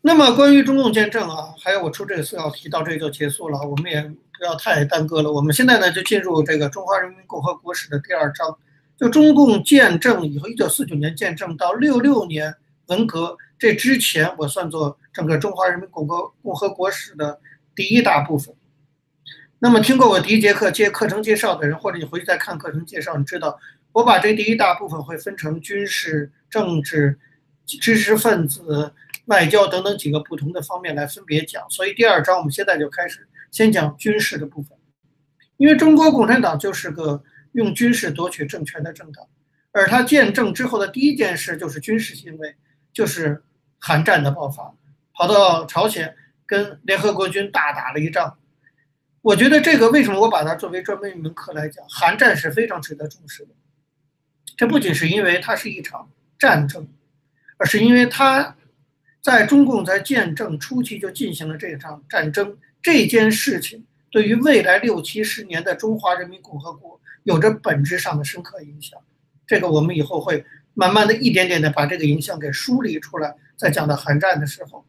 [0.00, 5.30] 那么关于中共建政啊，还有我出这个四道题，到这就结束了，我们也不要太耽搁了。
[5.30, 8.58] 我们现在呢就进入这个中华人民共和国史的第二章，
[8.96, 17.40] 就中共建政以后，一九四九年建政到六六年文革这之前，我算作整个中华人民共和共和国史的
[17.76, 18.52] 第一大部分。
[19.60, 23.60] 那么听过我第一节课介课程介绍的人，或者你回去再看课程介绍，你知道
[23.92, 27.18] 我把这第一大部分会分成军事、政治、
[27.66, 28.92] 知识分子、
[29.26, 31.68] 外交等等几个不同的方面来分别讲。
[31.68, 34.76] 所以第二章我们现在就开始先讲军事的部分，
[35.58, 39.26] 因为中国共产党就是个用军事夺取政权的政党，
[39.72, 42.56] 而他建政之后的第一件事就是军事行为，
[42.92, 43.42] 就是
[43.78, 44.74] 韩战的爆发，
[45.14, 48.38] 跑到朝鲜跟联合国军大打了一仗。
[49.20, 51.84] 我觉得这个为什么我把它作为专门一门课来讲？
[51.88, 53.50] 韩战是非常值得重视的。
[54.62, 56.86] 这不仅是因为它是一场战争，
[57.56, 58.56] 而是因为它
[59.20, 62.56] 在中共在建政初期就进行了这场战争。
[62.80, 69.00] 这件事情对于未来六七十年的中华人民共和国有着本质上的深刻影响。
[69.48, 70.44] 这个我们以后会
[70.74, 74.86] 慢慢的一点点的把这个影响给梳理出来，在讲到韩战的时候。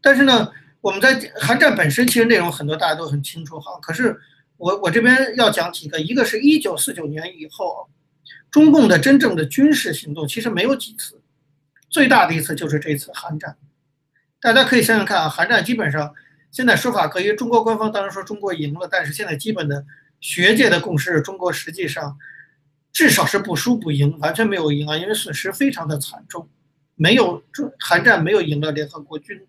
[0.00, 0.50] 但是呢？
[0.80, 3.78] 我们在韩战本身其实内容很多，大家都很清楚哈。
[3.82, 4.18] 可是
[4.56, 7.86] 我我这边要讲几个，一个是一九四九年以后，
[8.50, 11.20] 中共的真正的军事行动其实没有几次，
[11.88, 13.56] 最大的一次就是这次韩战。
[14.40, 16.14] 大家可以想想看啊，韩战基本上
[16.50, 19.84] 现在说法可以，中国官方当然说中国赢了，但是现在基本的
[20.20, 22.18] 学界的共识，中国实际上
[22.92, 26.48] 至少是不输不赢，完全没有赢啊，因为损失非常的惨重，
[26.96, 29.40] 没有中韩战没有赢了联合国军。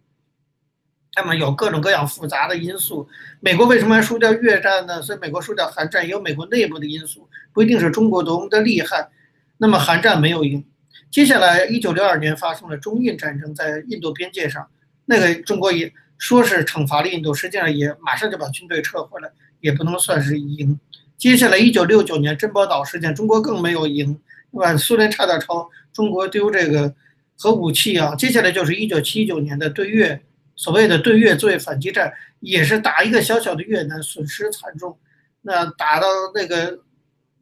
[1.18, 3.06] 那么有各种各样复杂的因素，
[3.42, 5.02] 美国为什么输掉越战呢？
[5.02, 9.10] 所以美国输掉韩战也有美国内部的因素，不一定是中国多么的厉害。
[9.58, 10.64] 那么韩战没有赢，
[11.12, 14.66] 接下来一九六二年发生了中印战争，在印度边界上，
[15.06, 20.80] 那个中国也说是惩罚了印度，实际上也马上就把军队撤回来，也不能算是赢。
[21.18, 24.18] 接下来一九六九年珍宝岛事件，中国更没有赢，
[24.54, 24.78] 对吧？
[24.78, 26.96] 苏联差点朝中国丢这个
[27.38, 28.16] 核武器啊。
[28.16, 30.22] 接下来就是一九七九年的对越。
[30.56, 34.98] 所谓的对越作为反击战，也是打一个小小的越南，损失惨重。
[35.42, 36.80] 那打到那个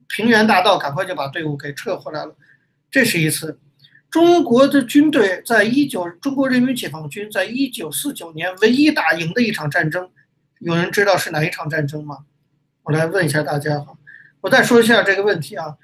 [0.07, 2.35] 平原大道，赶快就把队伍给撤回来了。
[2.89, 3.59] 这是一次，
[4.09, 10.09] 中国的军队在一九，中国人民解放军在一九四九年唯一打赢的一场战争，
[10.59, 12.19] 有人知道是哪一场战争吗？
[12.83, 13.93] 我来问一下大家哈。
[14.41, 15.75] 我再说一下这个问题啊。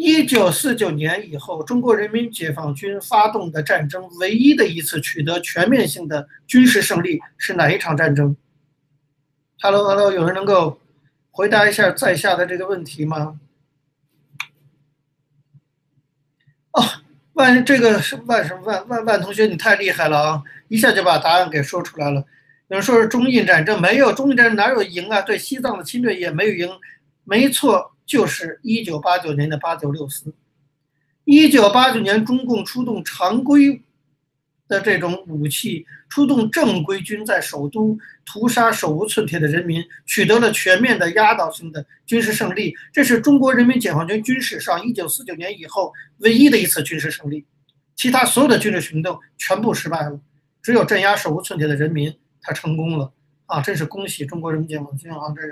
[0.00, 8.36] 一九四九年以后，中国人民解放军发动的战争，唯一的一次取得全面性的军事胜利是哪一场战争
[9.60, 10.78] ？Hello，Hello，有人能够
[11.32, 13.40] 回答一下在下的这个问题吗？
[16.70, 16.84] 哦，
[17.32, 20.42] 万这个是万什么万万万同学，你太厉害了啊！
[20.68, 22.24] 一下就把答案给说出来了。
[22.68, 25.20] 有人说是中印战争，没有中印战争哪有赢啊？
[25.22, 26.70] 对西藏的侵略也没有赢，
[27.24, 27.96] 没错。
[28.08, 30.34] 就是一九八九年的八九六四，
[31.24, 33.82] 一九八九年中共出动常规
[34.66, 42.74] 的这种武器，出动正规军在首都屠杀手无寸铁的人民，取得了全面的压倒性的军事胜利。
[42.94, 47.44] 这是中国人民解放军军史上一九四九年以后唯一的一次军事胜利，
[47.94, 50.18] 其他所有的军事行动全部失败了，
[50.62, 53.12] 只有镇压手无寸铁的人民他成功了
[53.44, 53.60] 啊！
[53.60, 55.18] 真是恭喜中国人民解放军啊！
[55.36, 55.42] 这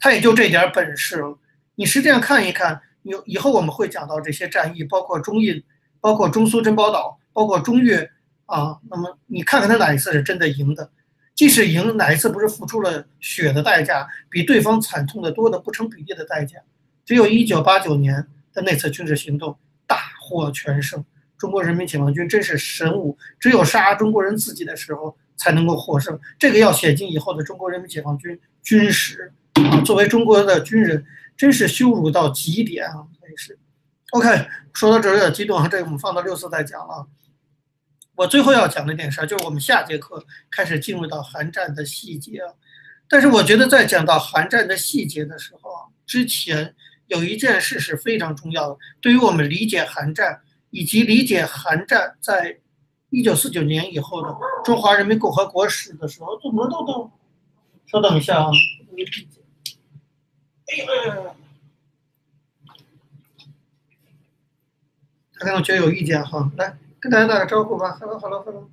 [0.00, 1.38] 他也就这点本事了。
[1.74, 5.62] 你实际上看一看，有以后我们会讲到这些战役，包括中印，
[6.00, 8.10] 包括中苏珍宝岛，包括中越
[8.44, 8.78] 啊。
[8.90, 10.90] 那么你看看他哪一次是真的赢的？
[11.34, 16.58] 即使赢，哪一次不是付出了血的代价，比对方惨痛的多的不成比例的代价？
[17.06, 19.56] 只有一九八九年的那次军事行动
[19.86, 21.02] 大获全胜，
[21.38, 26.20] 中国人民解放军真是神武，只有杀中国人自己的时候才能够获胜。
[26.38, 29.80] 这个要写进以后的中国人民解放军军史啊。
[29.80, 31.02] 作为中国的军人。
[31.42, 33.04] 真是羞辱到极点啊！
[33.20, 33.58] 真是。
[34.12, 37.08] OK，说到这有点激动啊，这个我们放到六四再讲了。
[38.14, 42.54] 我最后要讲的一件事就是我们下节课开始进入到韩战的细节啊。
[43.08, 46.76] 但是我觉得在讲到韩战的细节的时候啊，之前
[47.08, 52.60] 有一件事是非常重要的，对于我们理解韩战以及理解韩战在
[53.10, 57.10] 一九四九年以后的中华人民共和国史的时候，怎么都都。
[57.86, 58.50] 稍等一下啊。
[65.34, 67.98] 他可能觉得有意见哈，来跟大家打个招呼吧。
[68.00, 68.70] Hello，Hello，Hello，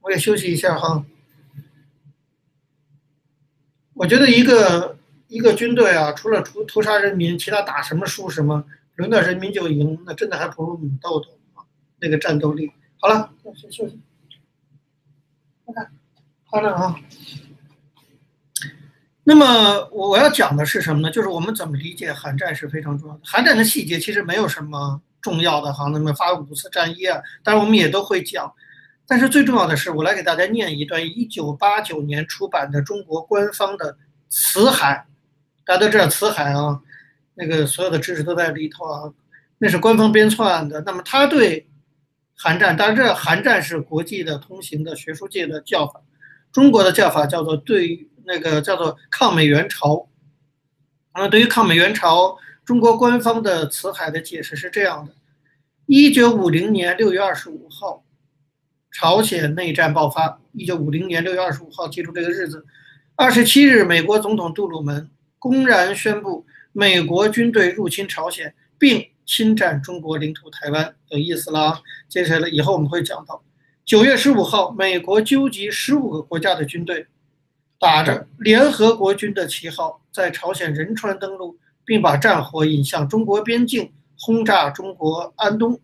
[0.00, 1.04] 我也休息一下哈。
[3.94, 8.64] 我觉得一个一个军队啊，除了屠屠杀人民，其他打什么输什么，
[8.94, 11.66] 轮到人民就赢，那真的还不如你豆豆啊，
[11.98, 12.72] 那个战斗力。
[13.00, 14.00] 好了，先休息。
[15.64, 15.80] OK，
[16.44, 17.00] 好了啊。
[19.28, 21.10] 那么我我要讲的是什么呢？
[21.10, 23.20] 就是我们怎么理解韩战是非常重要的。
[23.22, 28.50] 韩战的细节其实没有什么重要的哈，那么发五次战役啊，当然我们也都会讲。
[29.06, 33.92] 但是最重要的是，我来给大家念一段一九八九年出版的中国官方的
[34.30, 35.06] 《辞海》，
[35.66, 36.80] 大家都知道《辞海》啊，
[37.34, 39.12] 那个所有的知识都在里头啊，
[39.58, 40.80] 那是官方编纂的。
[40.86, 41.68] 那么他对
[42.34, 46.00] 韩战，大家知道韩战是国际的通行的学术界的叫法，
[46.50, 48.08] 中国的叫法叫做对。
[48.28, 50.06] 那个叫做抗美援朝，
[51.12, 55.14] 啊，对于抗美援朝，中国官方的辞海的解释是这样的：
[55.86, 58.04] 一九五零年六月二十五号，
[58.92, 60.40] 朝鲜内战爆发。
[60.52, 62.66] 一九五零年六月二十五号，记住这个日子。
[63.16, 71.80] 二十七日，美国总统杜鲁门公然宣布美国军队入侵朝鲜，并侵占中国领土台湾，有意思了啊！
[72.08, 73.42] 接下来以后我们会讲到。
[73.84, 77.06] 九月十五号，美国纠集十五个国家的军队。
[77.78, 85.80] 打着联合国军的旗号，在朝鲜仁川登陆，并把战火引向中国边境，轰炸中国安东。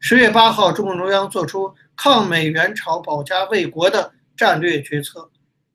[0.00, 5.30] 十月八号，中共中央作出抗美援朝、保家卫国的战略决策，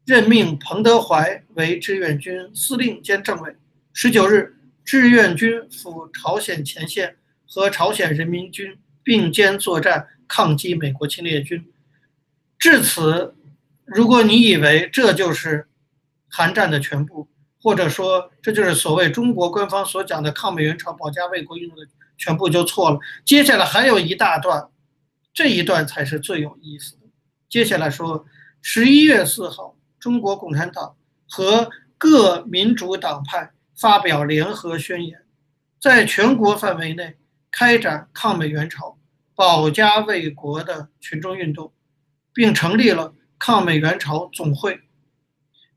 [0.06, 3.56] 任命彭德怀为志愿军司令兼政委。
[3.92, 4.56] 十九日，
[4.86, 7.16] 志愿军赴朝鲜前线，
[7.48, 11.66] 和朝鲜人民军并肩作战，抗击美国侵略军。
[12.60, 13.34] 至此，
[13.86, 15.68] 如果你以为这就是
[16.30, 17.28] 韩战的全部，
[17.62, 21.86] 或者说这就是所谓中国官方所讲的抗美援朝、保家卫国运动的
[22.18, 23.00] 全部，就错了。
[23.26, 24.70] 接下来还有一大段，
[25.34, 27.02] 这一段才是最有意思的。
[27.50, 28.26] 接下来说，
[28.62, 30.96] 十一月四号，中国共产党
[31.30, 35.22] 和各民主党派发表联合宣言，
[35.80, 37.16] 在全国范围内
[37.52, 38.98] 开展抗美援朝、
[39.36, 41.72] 保家卫国的群众运动，
[42.34, 44.82] 并成立了抗美援朝总会，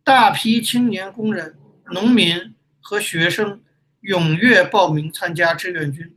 [0.04, 1.56] 大批青年、工人。
[1.92, 3.60] 农民和学生
[4.02, 6.16] 踊跃报名参加志愿军，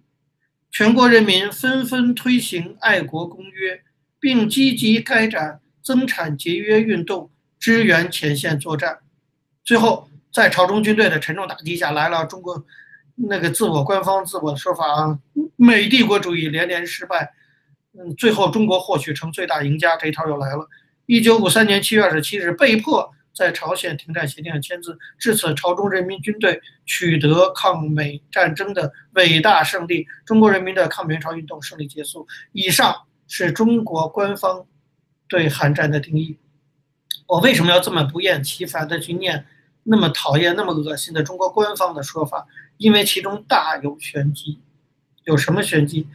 [0.71, 3.83] 全国人民纷纷推行爱国公约，
[4.19, 7.29] 并积极开展增产节约运动，
[7.59, 8.97] 支援前线作战。
[9.63, 12.65] 最后，在朝中军队的沉重打击下，来了中国
[13.13, 15.19] 那个自我官方自我的说法啊，
[15.55, 17.31] 美帝国主义连连失败，
[17.93, 20.67] 嗯，最后中国或许成最大赢家，这一套又来了。
[21.09, 23.11] 一九五三年七月二十七日，被迫。
[23.33, 32.27] 在朝鲜停战协定上签字，至此，朝中人民军队取得抗美战争的伟大胜利，中国人民的抗美援朝运动胜利结束。
[32.51, 32.93] 以上
[33.27, 34.67] 是中国官方
[35.27, 36.37] 对韩战的定义。
[37.25, 39.47] 我为什么要这么不厌其烦的去念
[39.83, 42.45] 那么讨厌、那么恶心的中国官方的说法？
[42.77, 44.59] 因为其中大有玄机。
[45.23, 46.07] 有什么玄机？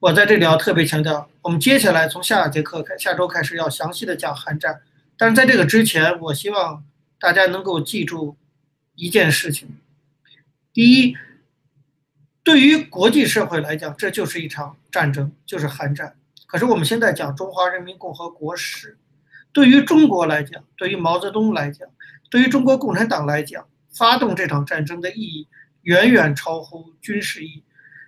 [0.00, 4.80] 我在这里要特别强调，我们接下来从下节课开，下周开始要详细的讲韩战。
[5.16, 6.84] 但是在这个之前，我希望
[7.18, 8.36] 大家能够记住
[8.94, 9.68] 一件事情：
[10.72, 11.16] 第一，
[12.44, 16.14] 对于国际社会来讲，这就是一场战争，就是韩战。
[16.46, 18.96] 可是我们现在讲中华人民共和国史，
[19.52, 21.88] 对于中国来讲，对于毛泽东来讲，
[22.30, 25.48] 对于中国共产党来讲，发动这场战争的意义
[25.82, 27.64] 远远超乎军事意义。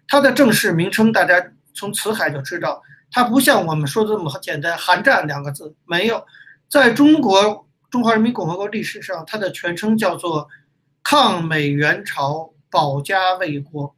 [0.07, 6.22] 它的正式名称，大家从词海就知道，它不像我们说的这么简单，“韩战”两个字没有。
[6.68, 10.46] 在中国中华人民共和国历史上，它的全称叫做
[11.02, 13.96] “抗美援朝保家卫国”，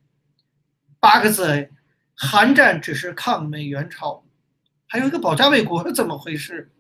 [1.01, 1.69] 八个字。
[2.15, 4.23] 韩战只是抗美援朝，
[4.87, 6.71] 还有一个保家卫国是， 怎么回事？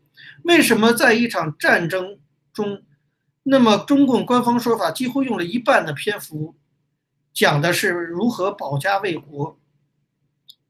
[0.45, 2.21] 为什么在一场战争
[2.53, 2.85] 中，
[3.43, 6.55] 那么中共官方说法几乎用了一半的篇幅，
[7.33, 9.59] 讲的是如何保家卫国，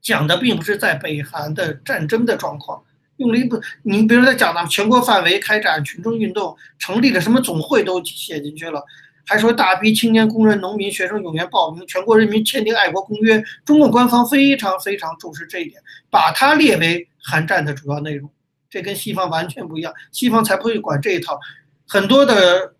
[0.03, 2.83] 讲的并不是在北韩的战争的状况。
[3.17, 8.83] 用了一部，你比如在讲的全国范围开展群众运动，成立了什么总会都写进去了，
[9.25, 13.41] 还说大批青年、工人、农民、学生踊跃报名，全国人民签订爱国公约。
[13.63, 18.29] 中共官方非常非常重视这一点，把它列为韩战的主要内容。
[18.69, 21.39] 这跟西方完全不一样，西方才不会管这一套。
[21.87, 22.73] 很多的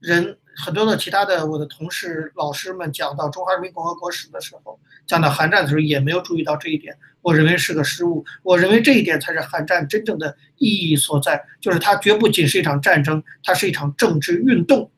[0.00, 0.36] 人。
[0.56, 6.96] 很多的其他的我的同事、老师们讲到中华人民共和国史的时候，讲到韩战的时候，也没有注意到这一点。
[7.20, 8.24] 我认为是个失误。
[8.42, 14.90] 我认为这一点才是韩战真正的意义所在，就是它绝不仅是一场战争，它是一场政治运动。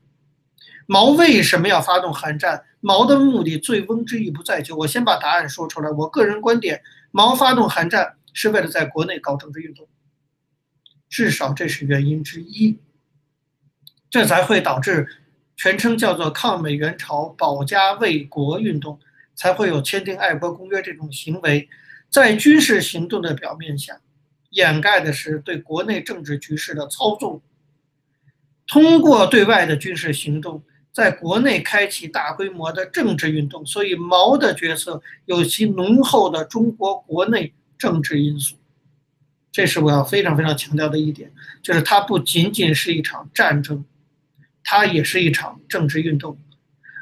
[0.86, 2.62] 毛为什么要发动韩战？
[2.80, 4.76] 毛的目的醉翁之意不在酒。
[4.76, 5.90] 我先把答案说出来。
[5.90, 6.80] 我个人观点，
[7.10, 9.88] 毛发动韩战是为了在国内搞政治运动，
[11.08, 12.78] 至少这是原因之一。
[14.08, 15.08] 这才会导致。
[15.58, 18.96] 全称叫做抗美援朝保家卫国运动，
[19.34, 21.68] 才会有签订爱国公约这种行为，
[22.08, 24.00] 在军事行动的表面下，
[24.50, 27.42] 掩盖的是对国内政治局势的操纵。
[28.68, 38.54] 通过对外的军事行动，在国内开启大规模的政治运动，所以毛的决策有其浓厚的中国国内政治因素。
[39.50, 43.84] 这是我要非常非常强调的一点，就是它不仅仅是一场战争。
[44.70, 46.38] 它也是一场政治运动，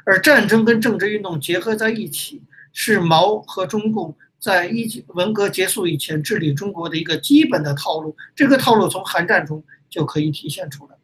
[0.05, 2.41] 而战争跟政治运动结合在一起，
[2.71, 8.15] 是毛和中共在一文革结束以前治理中国的一个基本的套路。
[8.33, 10.95] 这个套路从韩战中就可以体现出来。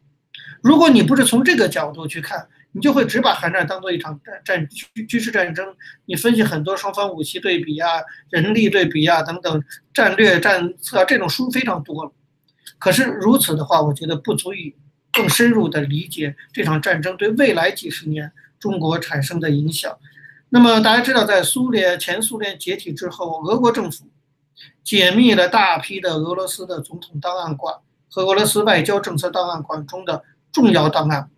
[0.62, 4.66] 如果你不是从这个角度去看，你就会只把韩战当做一场战战
[5.06, 5.66] 军事战争。
[6.06, 7.90] 你分析很多双方武器对比啊、
[8.30, 9.62] 人力对比啊等等
[9.92, 12.12] 战略战策这种书非常多了。
[12.78, 14.74] 可是如此的话，我觉得不足以。
[15.14, 19.96] 更深入地理解这场战争对未来几十年中国产生的影响。
[20.50, 24.06] 那么大家知道，在苏联前苏联解体之后，俄国政府
[24.82, 27.74] 解密了大批的俄罗斯的总统档案馆
[28.10, 31.30] 和俄罗斯外交政策档案馆中的重要档案。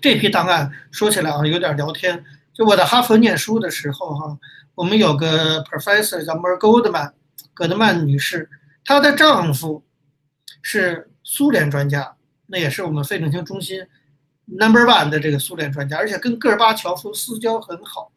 [0.00, 2.24] 这批档案说起来啊，有点聊天。
[2.52, 4.38] 就我在哈佛念书的时候，哈，
[4.76, 7.12] 我们有个 professor 叫 Mer Goldman，
[7.52, 8.48] 戈德曼女士，
[8.84, 9.84] 她的丈夫
[10.62, 12.13] 是苏联专家。
[12.46, 13.86] 那也是我们费正清中心
[14.46, 18.12] number one 的这个苏联专家，而且跟戈尔巴乔夫私交很好。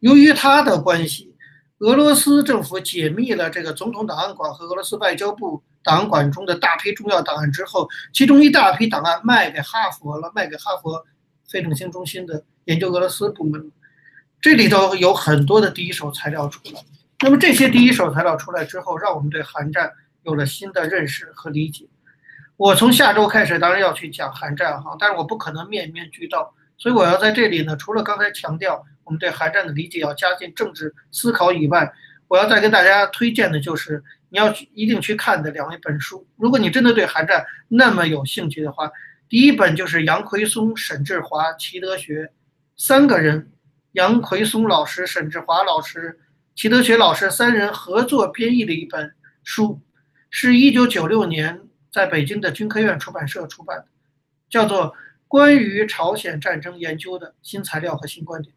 [0.00, 1.34] 由于他的关系，
[1.78, 6.00] 俄罗斯政府解密了这个总统档案馆和俄罗斯外交部档。
[6.00, 11.04] 案馆中的大批重要档案之后，其中一大批档案卖给哈佛了，卖给哈佛
[11.48, 13.70] 非正清中心的研究俄罗斯部门。
[14.40, 16.80] 这里头有很多的第一手材料出来。
[17.20, 21.86] 那么这些第一手材料出来之后，让我们对韩战有了新的认识和理解。
[22.58, 31.92] 我从下周开始，当然要去讲韩战哈，但是我不可能面面俱到，所以我要在这里呢，除了刚才强调我们对韩战的理解要加进政治思考以外，
[32.26, 36.26] 我要再跟大家推荐的就是你要去一定去看的两本书。
[36.36, 38.90] 如果你真的对韩战那么有兴趣的话，
[39.28, 42.32] 第一本就是杨奎松、沈志华、齐德学
[42.76, 43.52] 三个人，
[43.92, 46.18] 杨奎松老师、沈志华老师。
[46.56, 49.80] 齐德学老师三人合作编译的一本书，
[50.28, 53.86] 是一九九六年在北京的军科院出版社出版的，
[54.48, 54.92] 叫做
[55.26, 58.54] 《关于朝鲜战争研究的新材料和新观点》。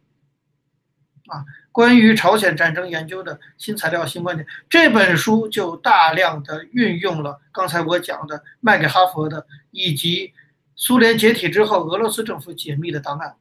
[1.32, 10.34] 啊，关于朝鲜战争研究的新材料、新观点，这本书就大量的运用了刚才我讲的卖给哈佛的，以及
[10.76, 13.36] 苏联解体之后俄罗斯政府解密的档案。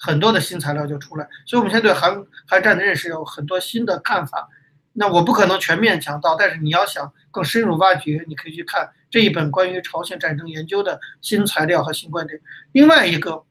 [0.00, 4.48] 很多的新材料就出来，所以我们现在对韩韩战的认识有很多新的看法。
[4.92, 12.40] 那我不可能全面讲到，但是你要想更深入挖掘，你可以去看这一本关于朝鲜战争研究的新材料和新观点。
[12.72, 13.44] 另外一个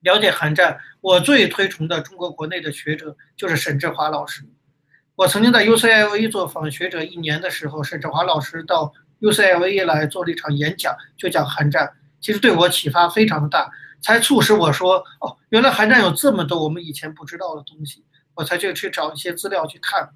[0.00, 4.44] 了解韩战，我最推崇的中国国内的学者就是沈志华老师。
[5.14, 13.70] 我曾经在 UCLA 做访学者一年的时候，沈志华老师到 UCLA 来做了一场演讲，就讲韩战，其实对我启发非常的大。
[14.02, 18.04] 才促使我说哦，原来韩战有这么多我们以前不知道的东西，
[18.34, 20.10] 我才去去找一些资料去看。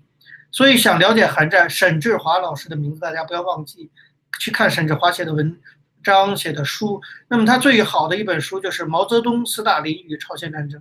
[0.52, 3.90] 所以想了解韩战，沈志华老师的名字大家不要忘记，
[4.38, 5.58] 去看沈志华写的文
[6.02, 7.00] 章、写的书。
[7.28, 10.80] 那么他最好的一本书就是《毛泽东、斯大林与朝鲜战争》。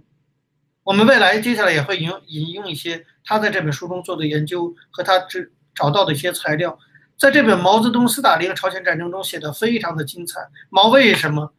[0.84, 5.40] 我们未来接下来也会引用引用一些他在这本书中做的研究和他这
[5.76, 6.78] 找到的一些材料，
[7.18, 10.40] 在这本《毛泽东、斯大林朝鲜战争》中写的非常的精彩。
[10.70, 11.54] 毛为什么？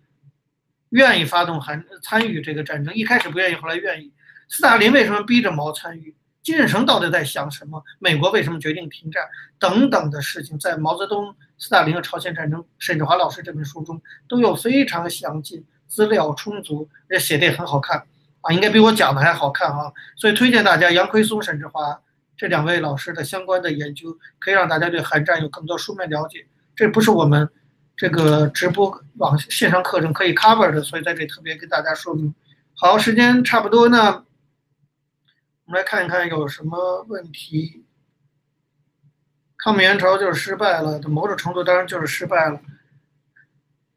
[0.90, 4.12] 愿意发动韩参与这个战争，一开始不愿意，后来愿意。
[4.48, 6.16] 斯大林为什么逼着毛参与？
[6.42, 7.82] 金日成到底在想什么？
[7.98, 9.22] 美国为什么决定停战？
[9.58, 18.04] 等等的事情，在毛泽东、斯大林和朝鲜战争，沈志华老师这本书中都有非常详尽，资料充足，而且写的也很好看
[18.40, 19.92] 啊，应该比我讲的还好看啊。
[20.16, 22.00] 所以推荐大家杨奎松、沈志华
[22.36, 26.46] 这两位老师的相关的研究，可以让大家对韩战有更多书面了解。
[26.74, 27.48] 这不是我们。
[27.96, 32.34] 这个直播网线上课程可以 cover 的，所以在这里特别跟大家说明。
[32.72, 34.24] 好，时间差不多呢，
[35.70, 37.84] 我们来看一看有什么问题。
[39.56, 42.60] 抗美援朝就是失败了，某种程度当然就是失败了。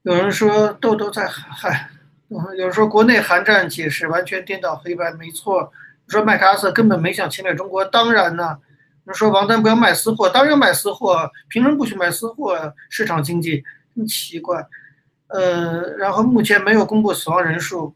[0.03, 1.89] 有人说豆豆在嗨，
[2.30, 5.74] 有人说国内韩战解释完全颠倒黑白，没错。
[6.07, 8.59] 说麦克阿瑟根本没想侵略中国，当然呢。
[9.05, 12.76] 人说王丹不要卖私货，当然卖私货，凭什么不许卖私货？
[12.91, 13.63] 市场经济。
[13.95, 14.63] 真奇怪，
[15.30, 17.95] 呃，然后目前没有公布死亡人数，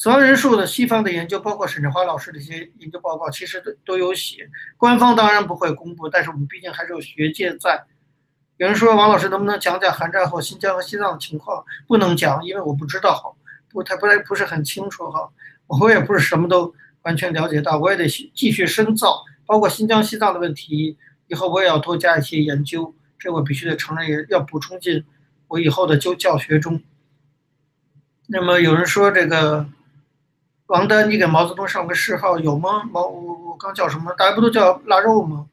[0.00, 4.48] 死亡人数的西方的研究，包括沈志华老师的一些研究报告，其实都都有写。
[4.78, 7.84] 官方当然不会公布，但是我们毕竟还是有学界在。
[8.56, 11.62] 有人说王老师能不能讲讲韩战后新疆和西藏的情况？
[11.86, 13.36] 不能讲，因为我不知道，
[13.68, 15.30] 不太不太不是很清楚哈。
[15.66, 16.72] 我也不是什么都
[17.02, 20.96] 完全了解到，我也得继续深造，包括新疆、西藏的问题，
[21.26, 25.04] 以后我也要多加一些研究，这我必须得承认，也要补充进。
[25.48, 26.80] 我以后的教教学中，
[28.28, 29.66] 那么有人说这个
[30.70, 32.84] 王丹，你给毛泽东上个谥号有吗？
[32.92, 34.14] 毛我我刚叫什么？
[34.14, 35.48] 大家不都叫腊肉吗？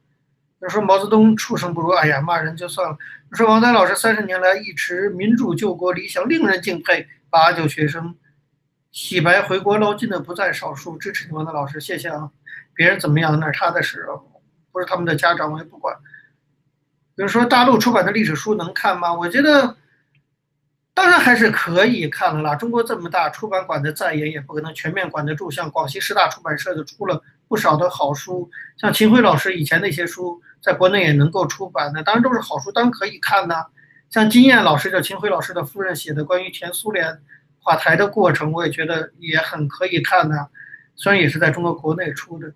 [0.60, 2.96] 有人说毛泽东畜生不如，哎呀，骂人就算了。
[3.32, 7.08] 说王丹老师三十年来一直民主救国理想，令人敬佩。
[7.32, 8.16] 八九学生
[8.92, 12.30] 洗白回国捞金的不在少数，支持王丹老师，谢谢啊。
[12.76, 14.08] 别人怎么样那是他的事，
[14.72, 15.96] 不是他们的家长，我也不管。
[17.16, 19.12] 比如说大陆出版的历史书能看吗？
[19.12, 19.76] 我觉得。
[20.98, 22.56] 当然还是可以看了啦。
[22.56, 25.52] 中国这么大，出版管的再严也不可能全面管得住。
[25.52, 33.54] 像广西师大出版社就出了不少的好书，像秦晖老师以前那些书，在国内也能够出版的，当然都是好书，当然可以看呢。
[34.10, 37.20] 像金燕老师，就秦晖老师的夫人写的关于前苏联
[37.62, 40.50] 垮台的过程，我也觉得也很可以看的，
[40.96, 42.52] 虽然也是在中国国内出的。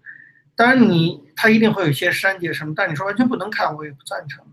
[0.56, 4.44] 当然你他一定会有一些删节什么，但你说完全不能看，我也不赞成。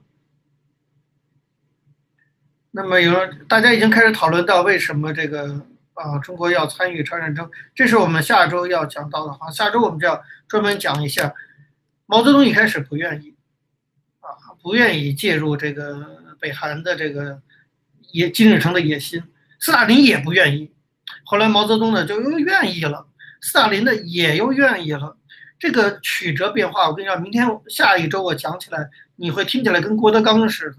[2.71, 3.15] 那么有
[3.49, 11.35] 大家已经开始讨论到为什么这个啊中国要参与朝鲜战争，这是我们下周要讲到的话，下周我们就要专门讲一下
[12.07, 13.35] 毛泽东一开始不愿意
[14.21, 17.41] 啊不愿意介入这个北韩的这个
[18.13, 19.23] 野金日成的野心，
[19.59, 20.71] 斯大林也不愿意，
[21.25, 23.07] 后来毛泽东呢就又愿意了，
[23.41, 25.17] 斯大林呢也又愿意了，
[25.59, 30.77] 这个曲折变化，我跟你讲，明天下一周我讲起来，你会听起来跟郭德纲似的。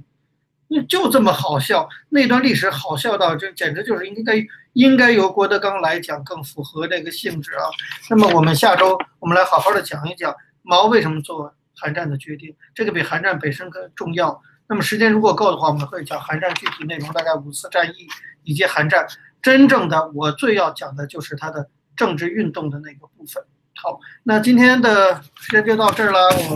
[0.72, 4.36] 那就这么好笑，那段历史好笑到这简直就是应该
[4.74, 7.66] 应该由郭德纲来讲更符合这个性质啊。
[8.10, 14.42] 那么我们下周我们来好好的讲一讲毛为什么做韩战的决定，这个比韩战本身更重要。
[14.68, 18.08] 那么时间如果够的话，我们会讲韩战具体内容，大概五次战役
[18.44, 19.08] 以及韩战
[19.42, 23.44] 真正的我最要讲的就是它的政治运动的那个部分。
[23.82, 26.56] 好，那今天的时间就到这儿了，我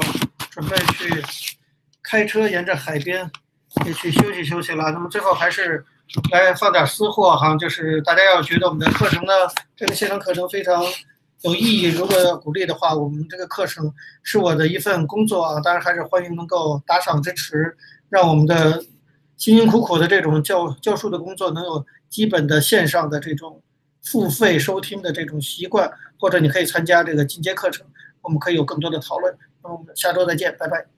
[0.51, 1.09] 准备去
[2.03, 3.31] 开车沿着海边
[3.93, 4.91] 去休息休息了。
[4.91, 5.83] 那么最后还是
[6.31, 9.33] 来放点私货哈，就是大家要觉得我们的课程呢，
[9.75, 10.83] 这个线上课程非常
[11.41, 17.75] 有意义，如果要鼓励的话，我们这个课程是我的一份工作啊，当然还是欢迎能够打赏支持，
[18.09, 18.83] 让我们的
[19.37, 23.61] 辛辛苦苦的这种教教书的工作能有基本的线上的这种。
[24.05, 27.85] 付费收听的这种习惯，或者你可以参加这个进阶课程，
[28.21, 29.33] 我们可以有更多的讨论。
[29.63, 30.92] 那我们下周再见，拜拜。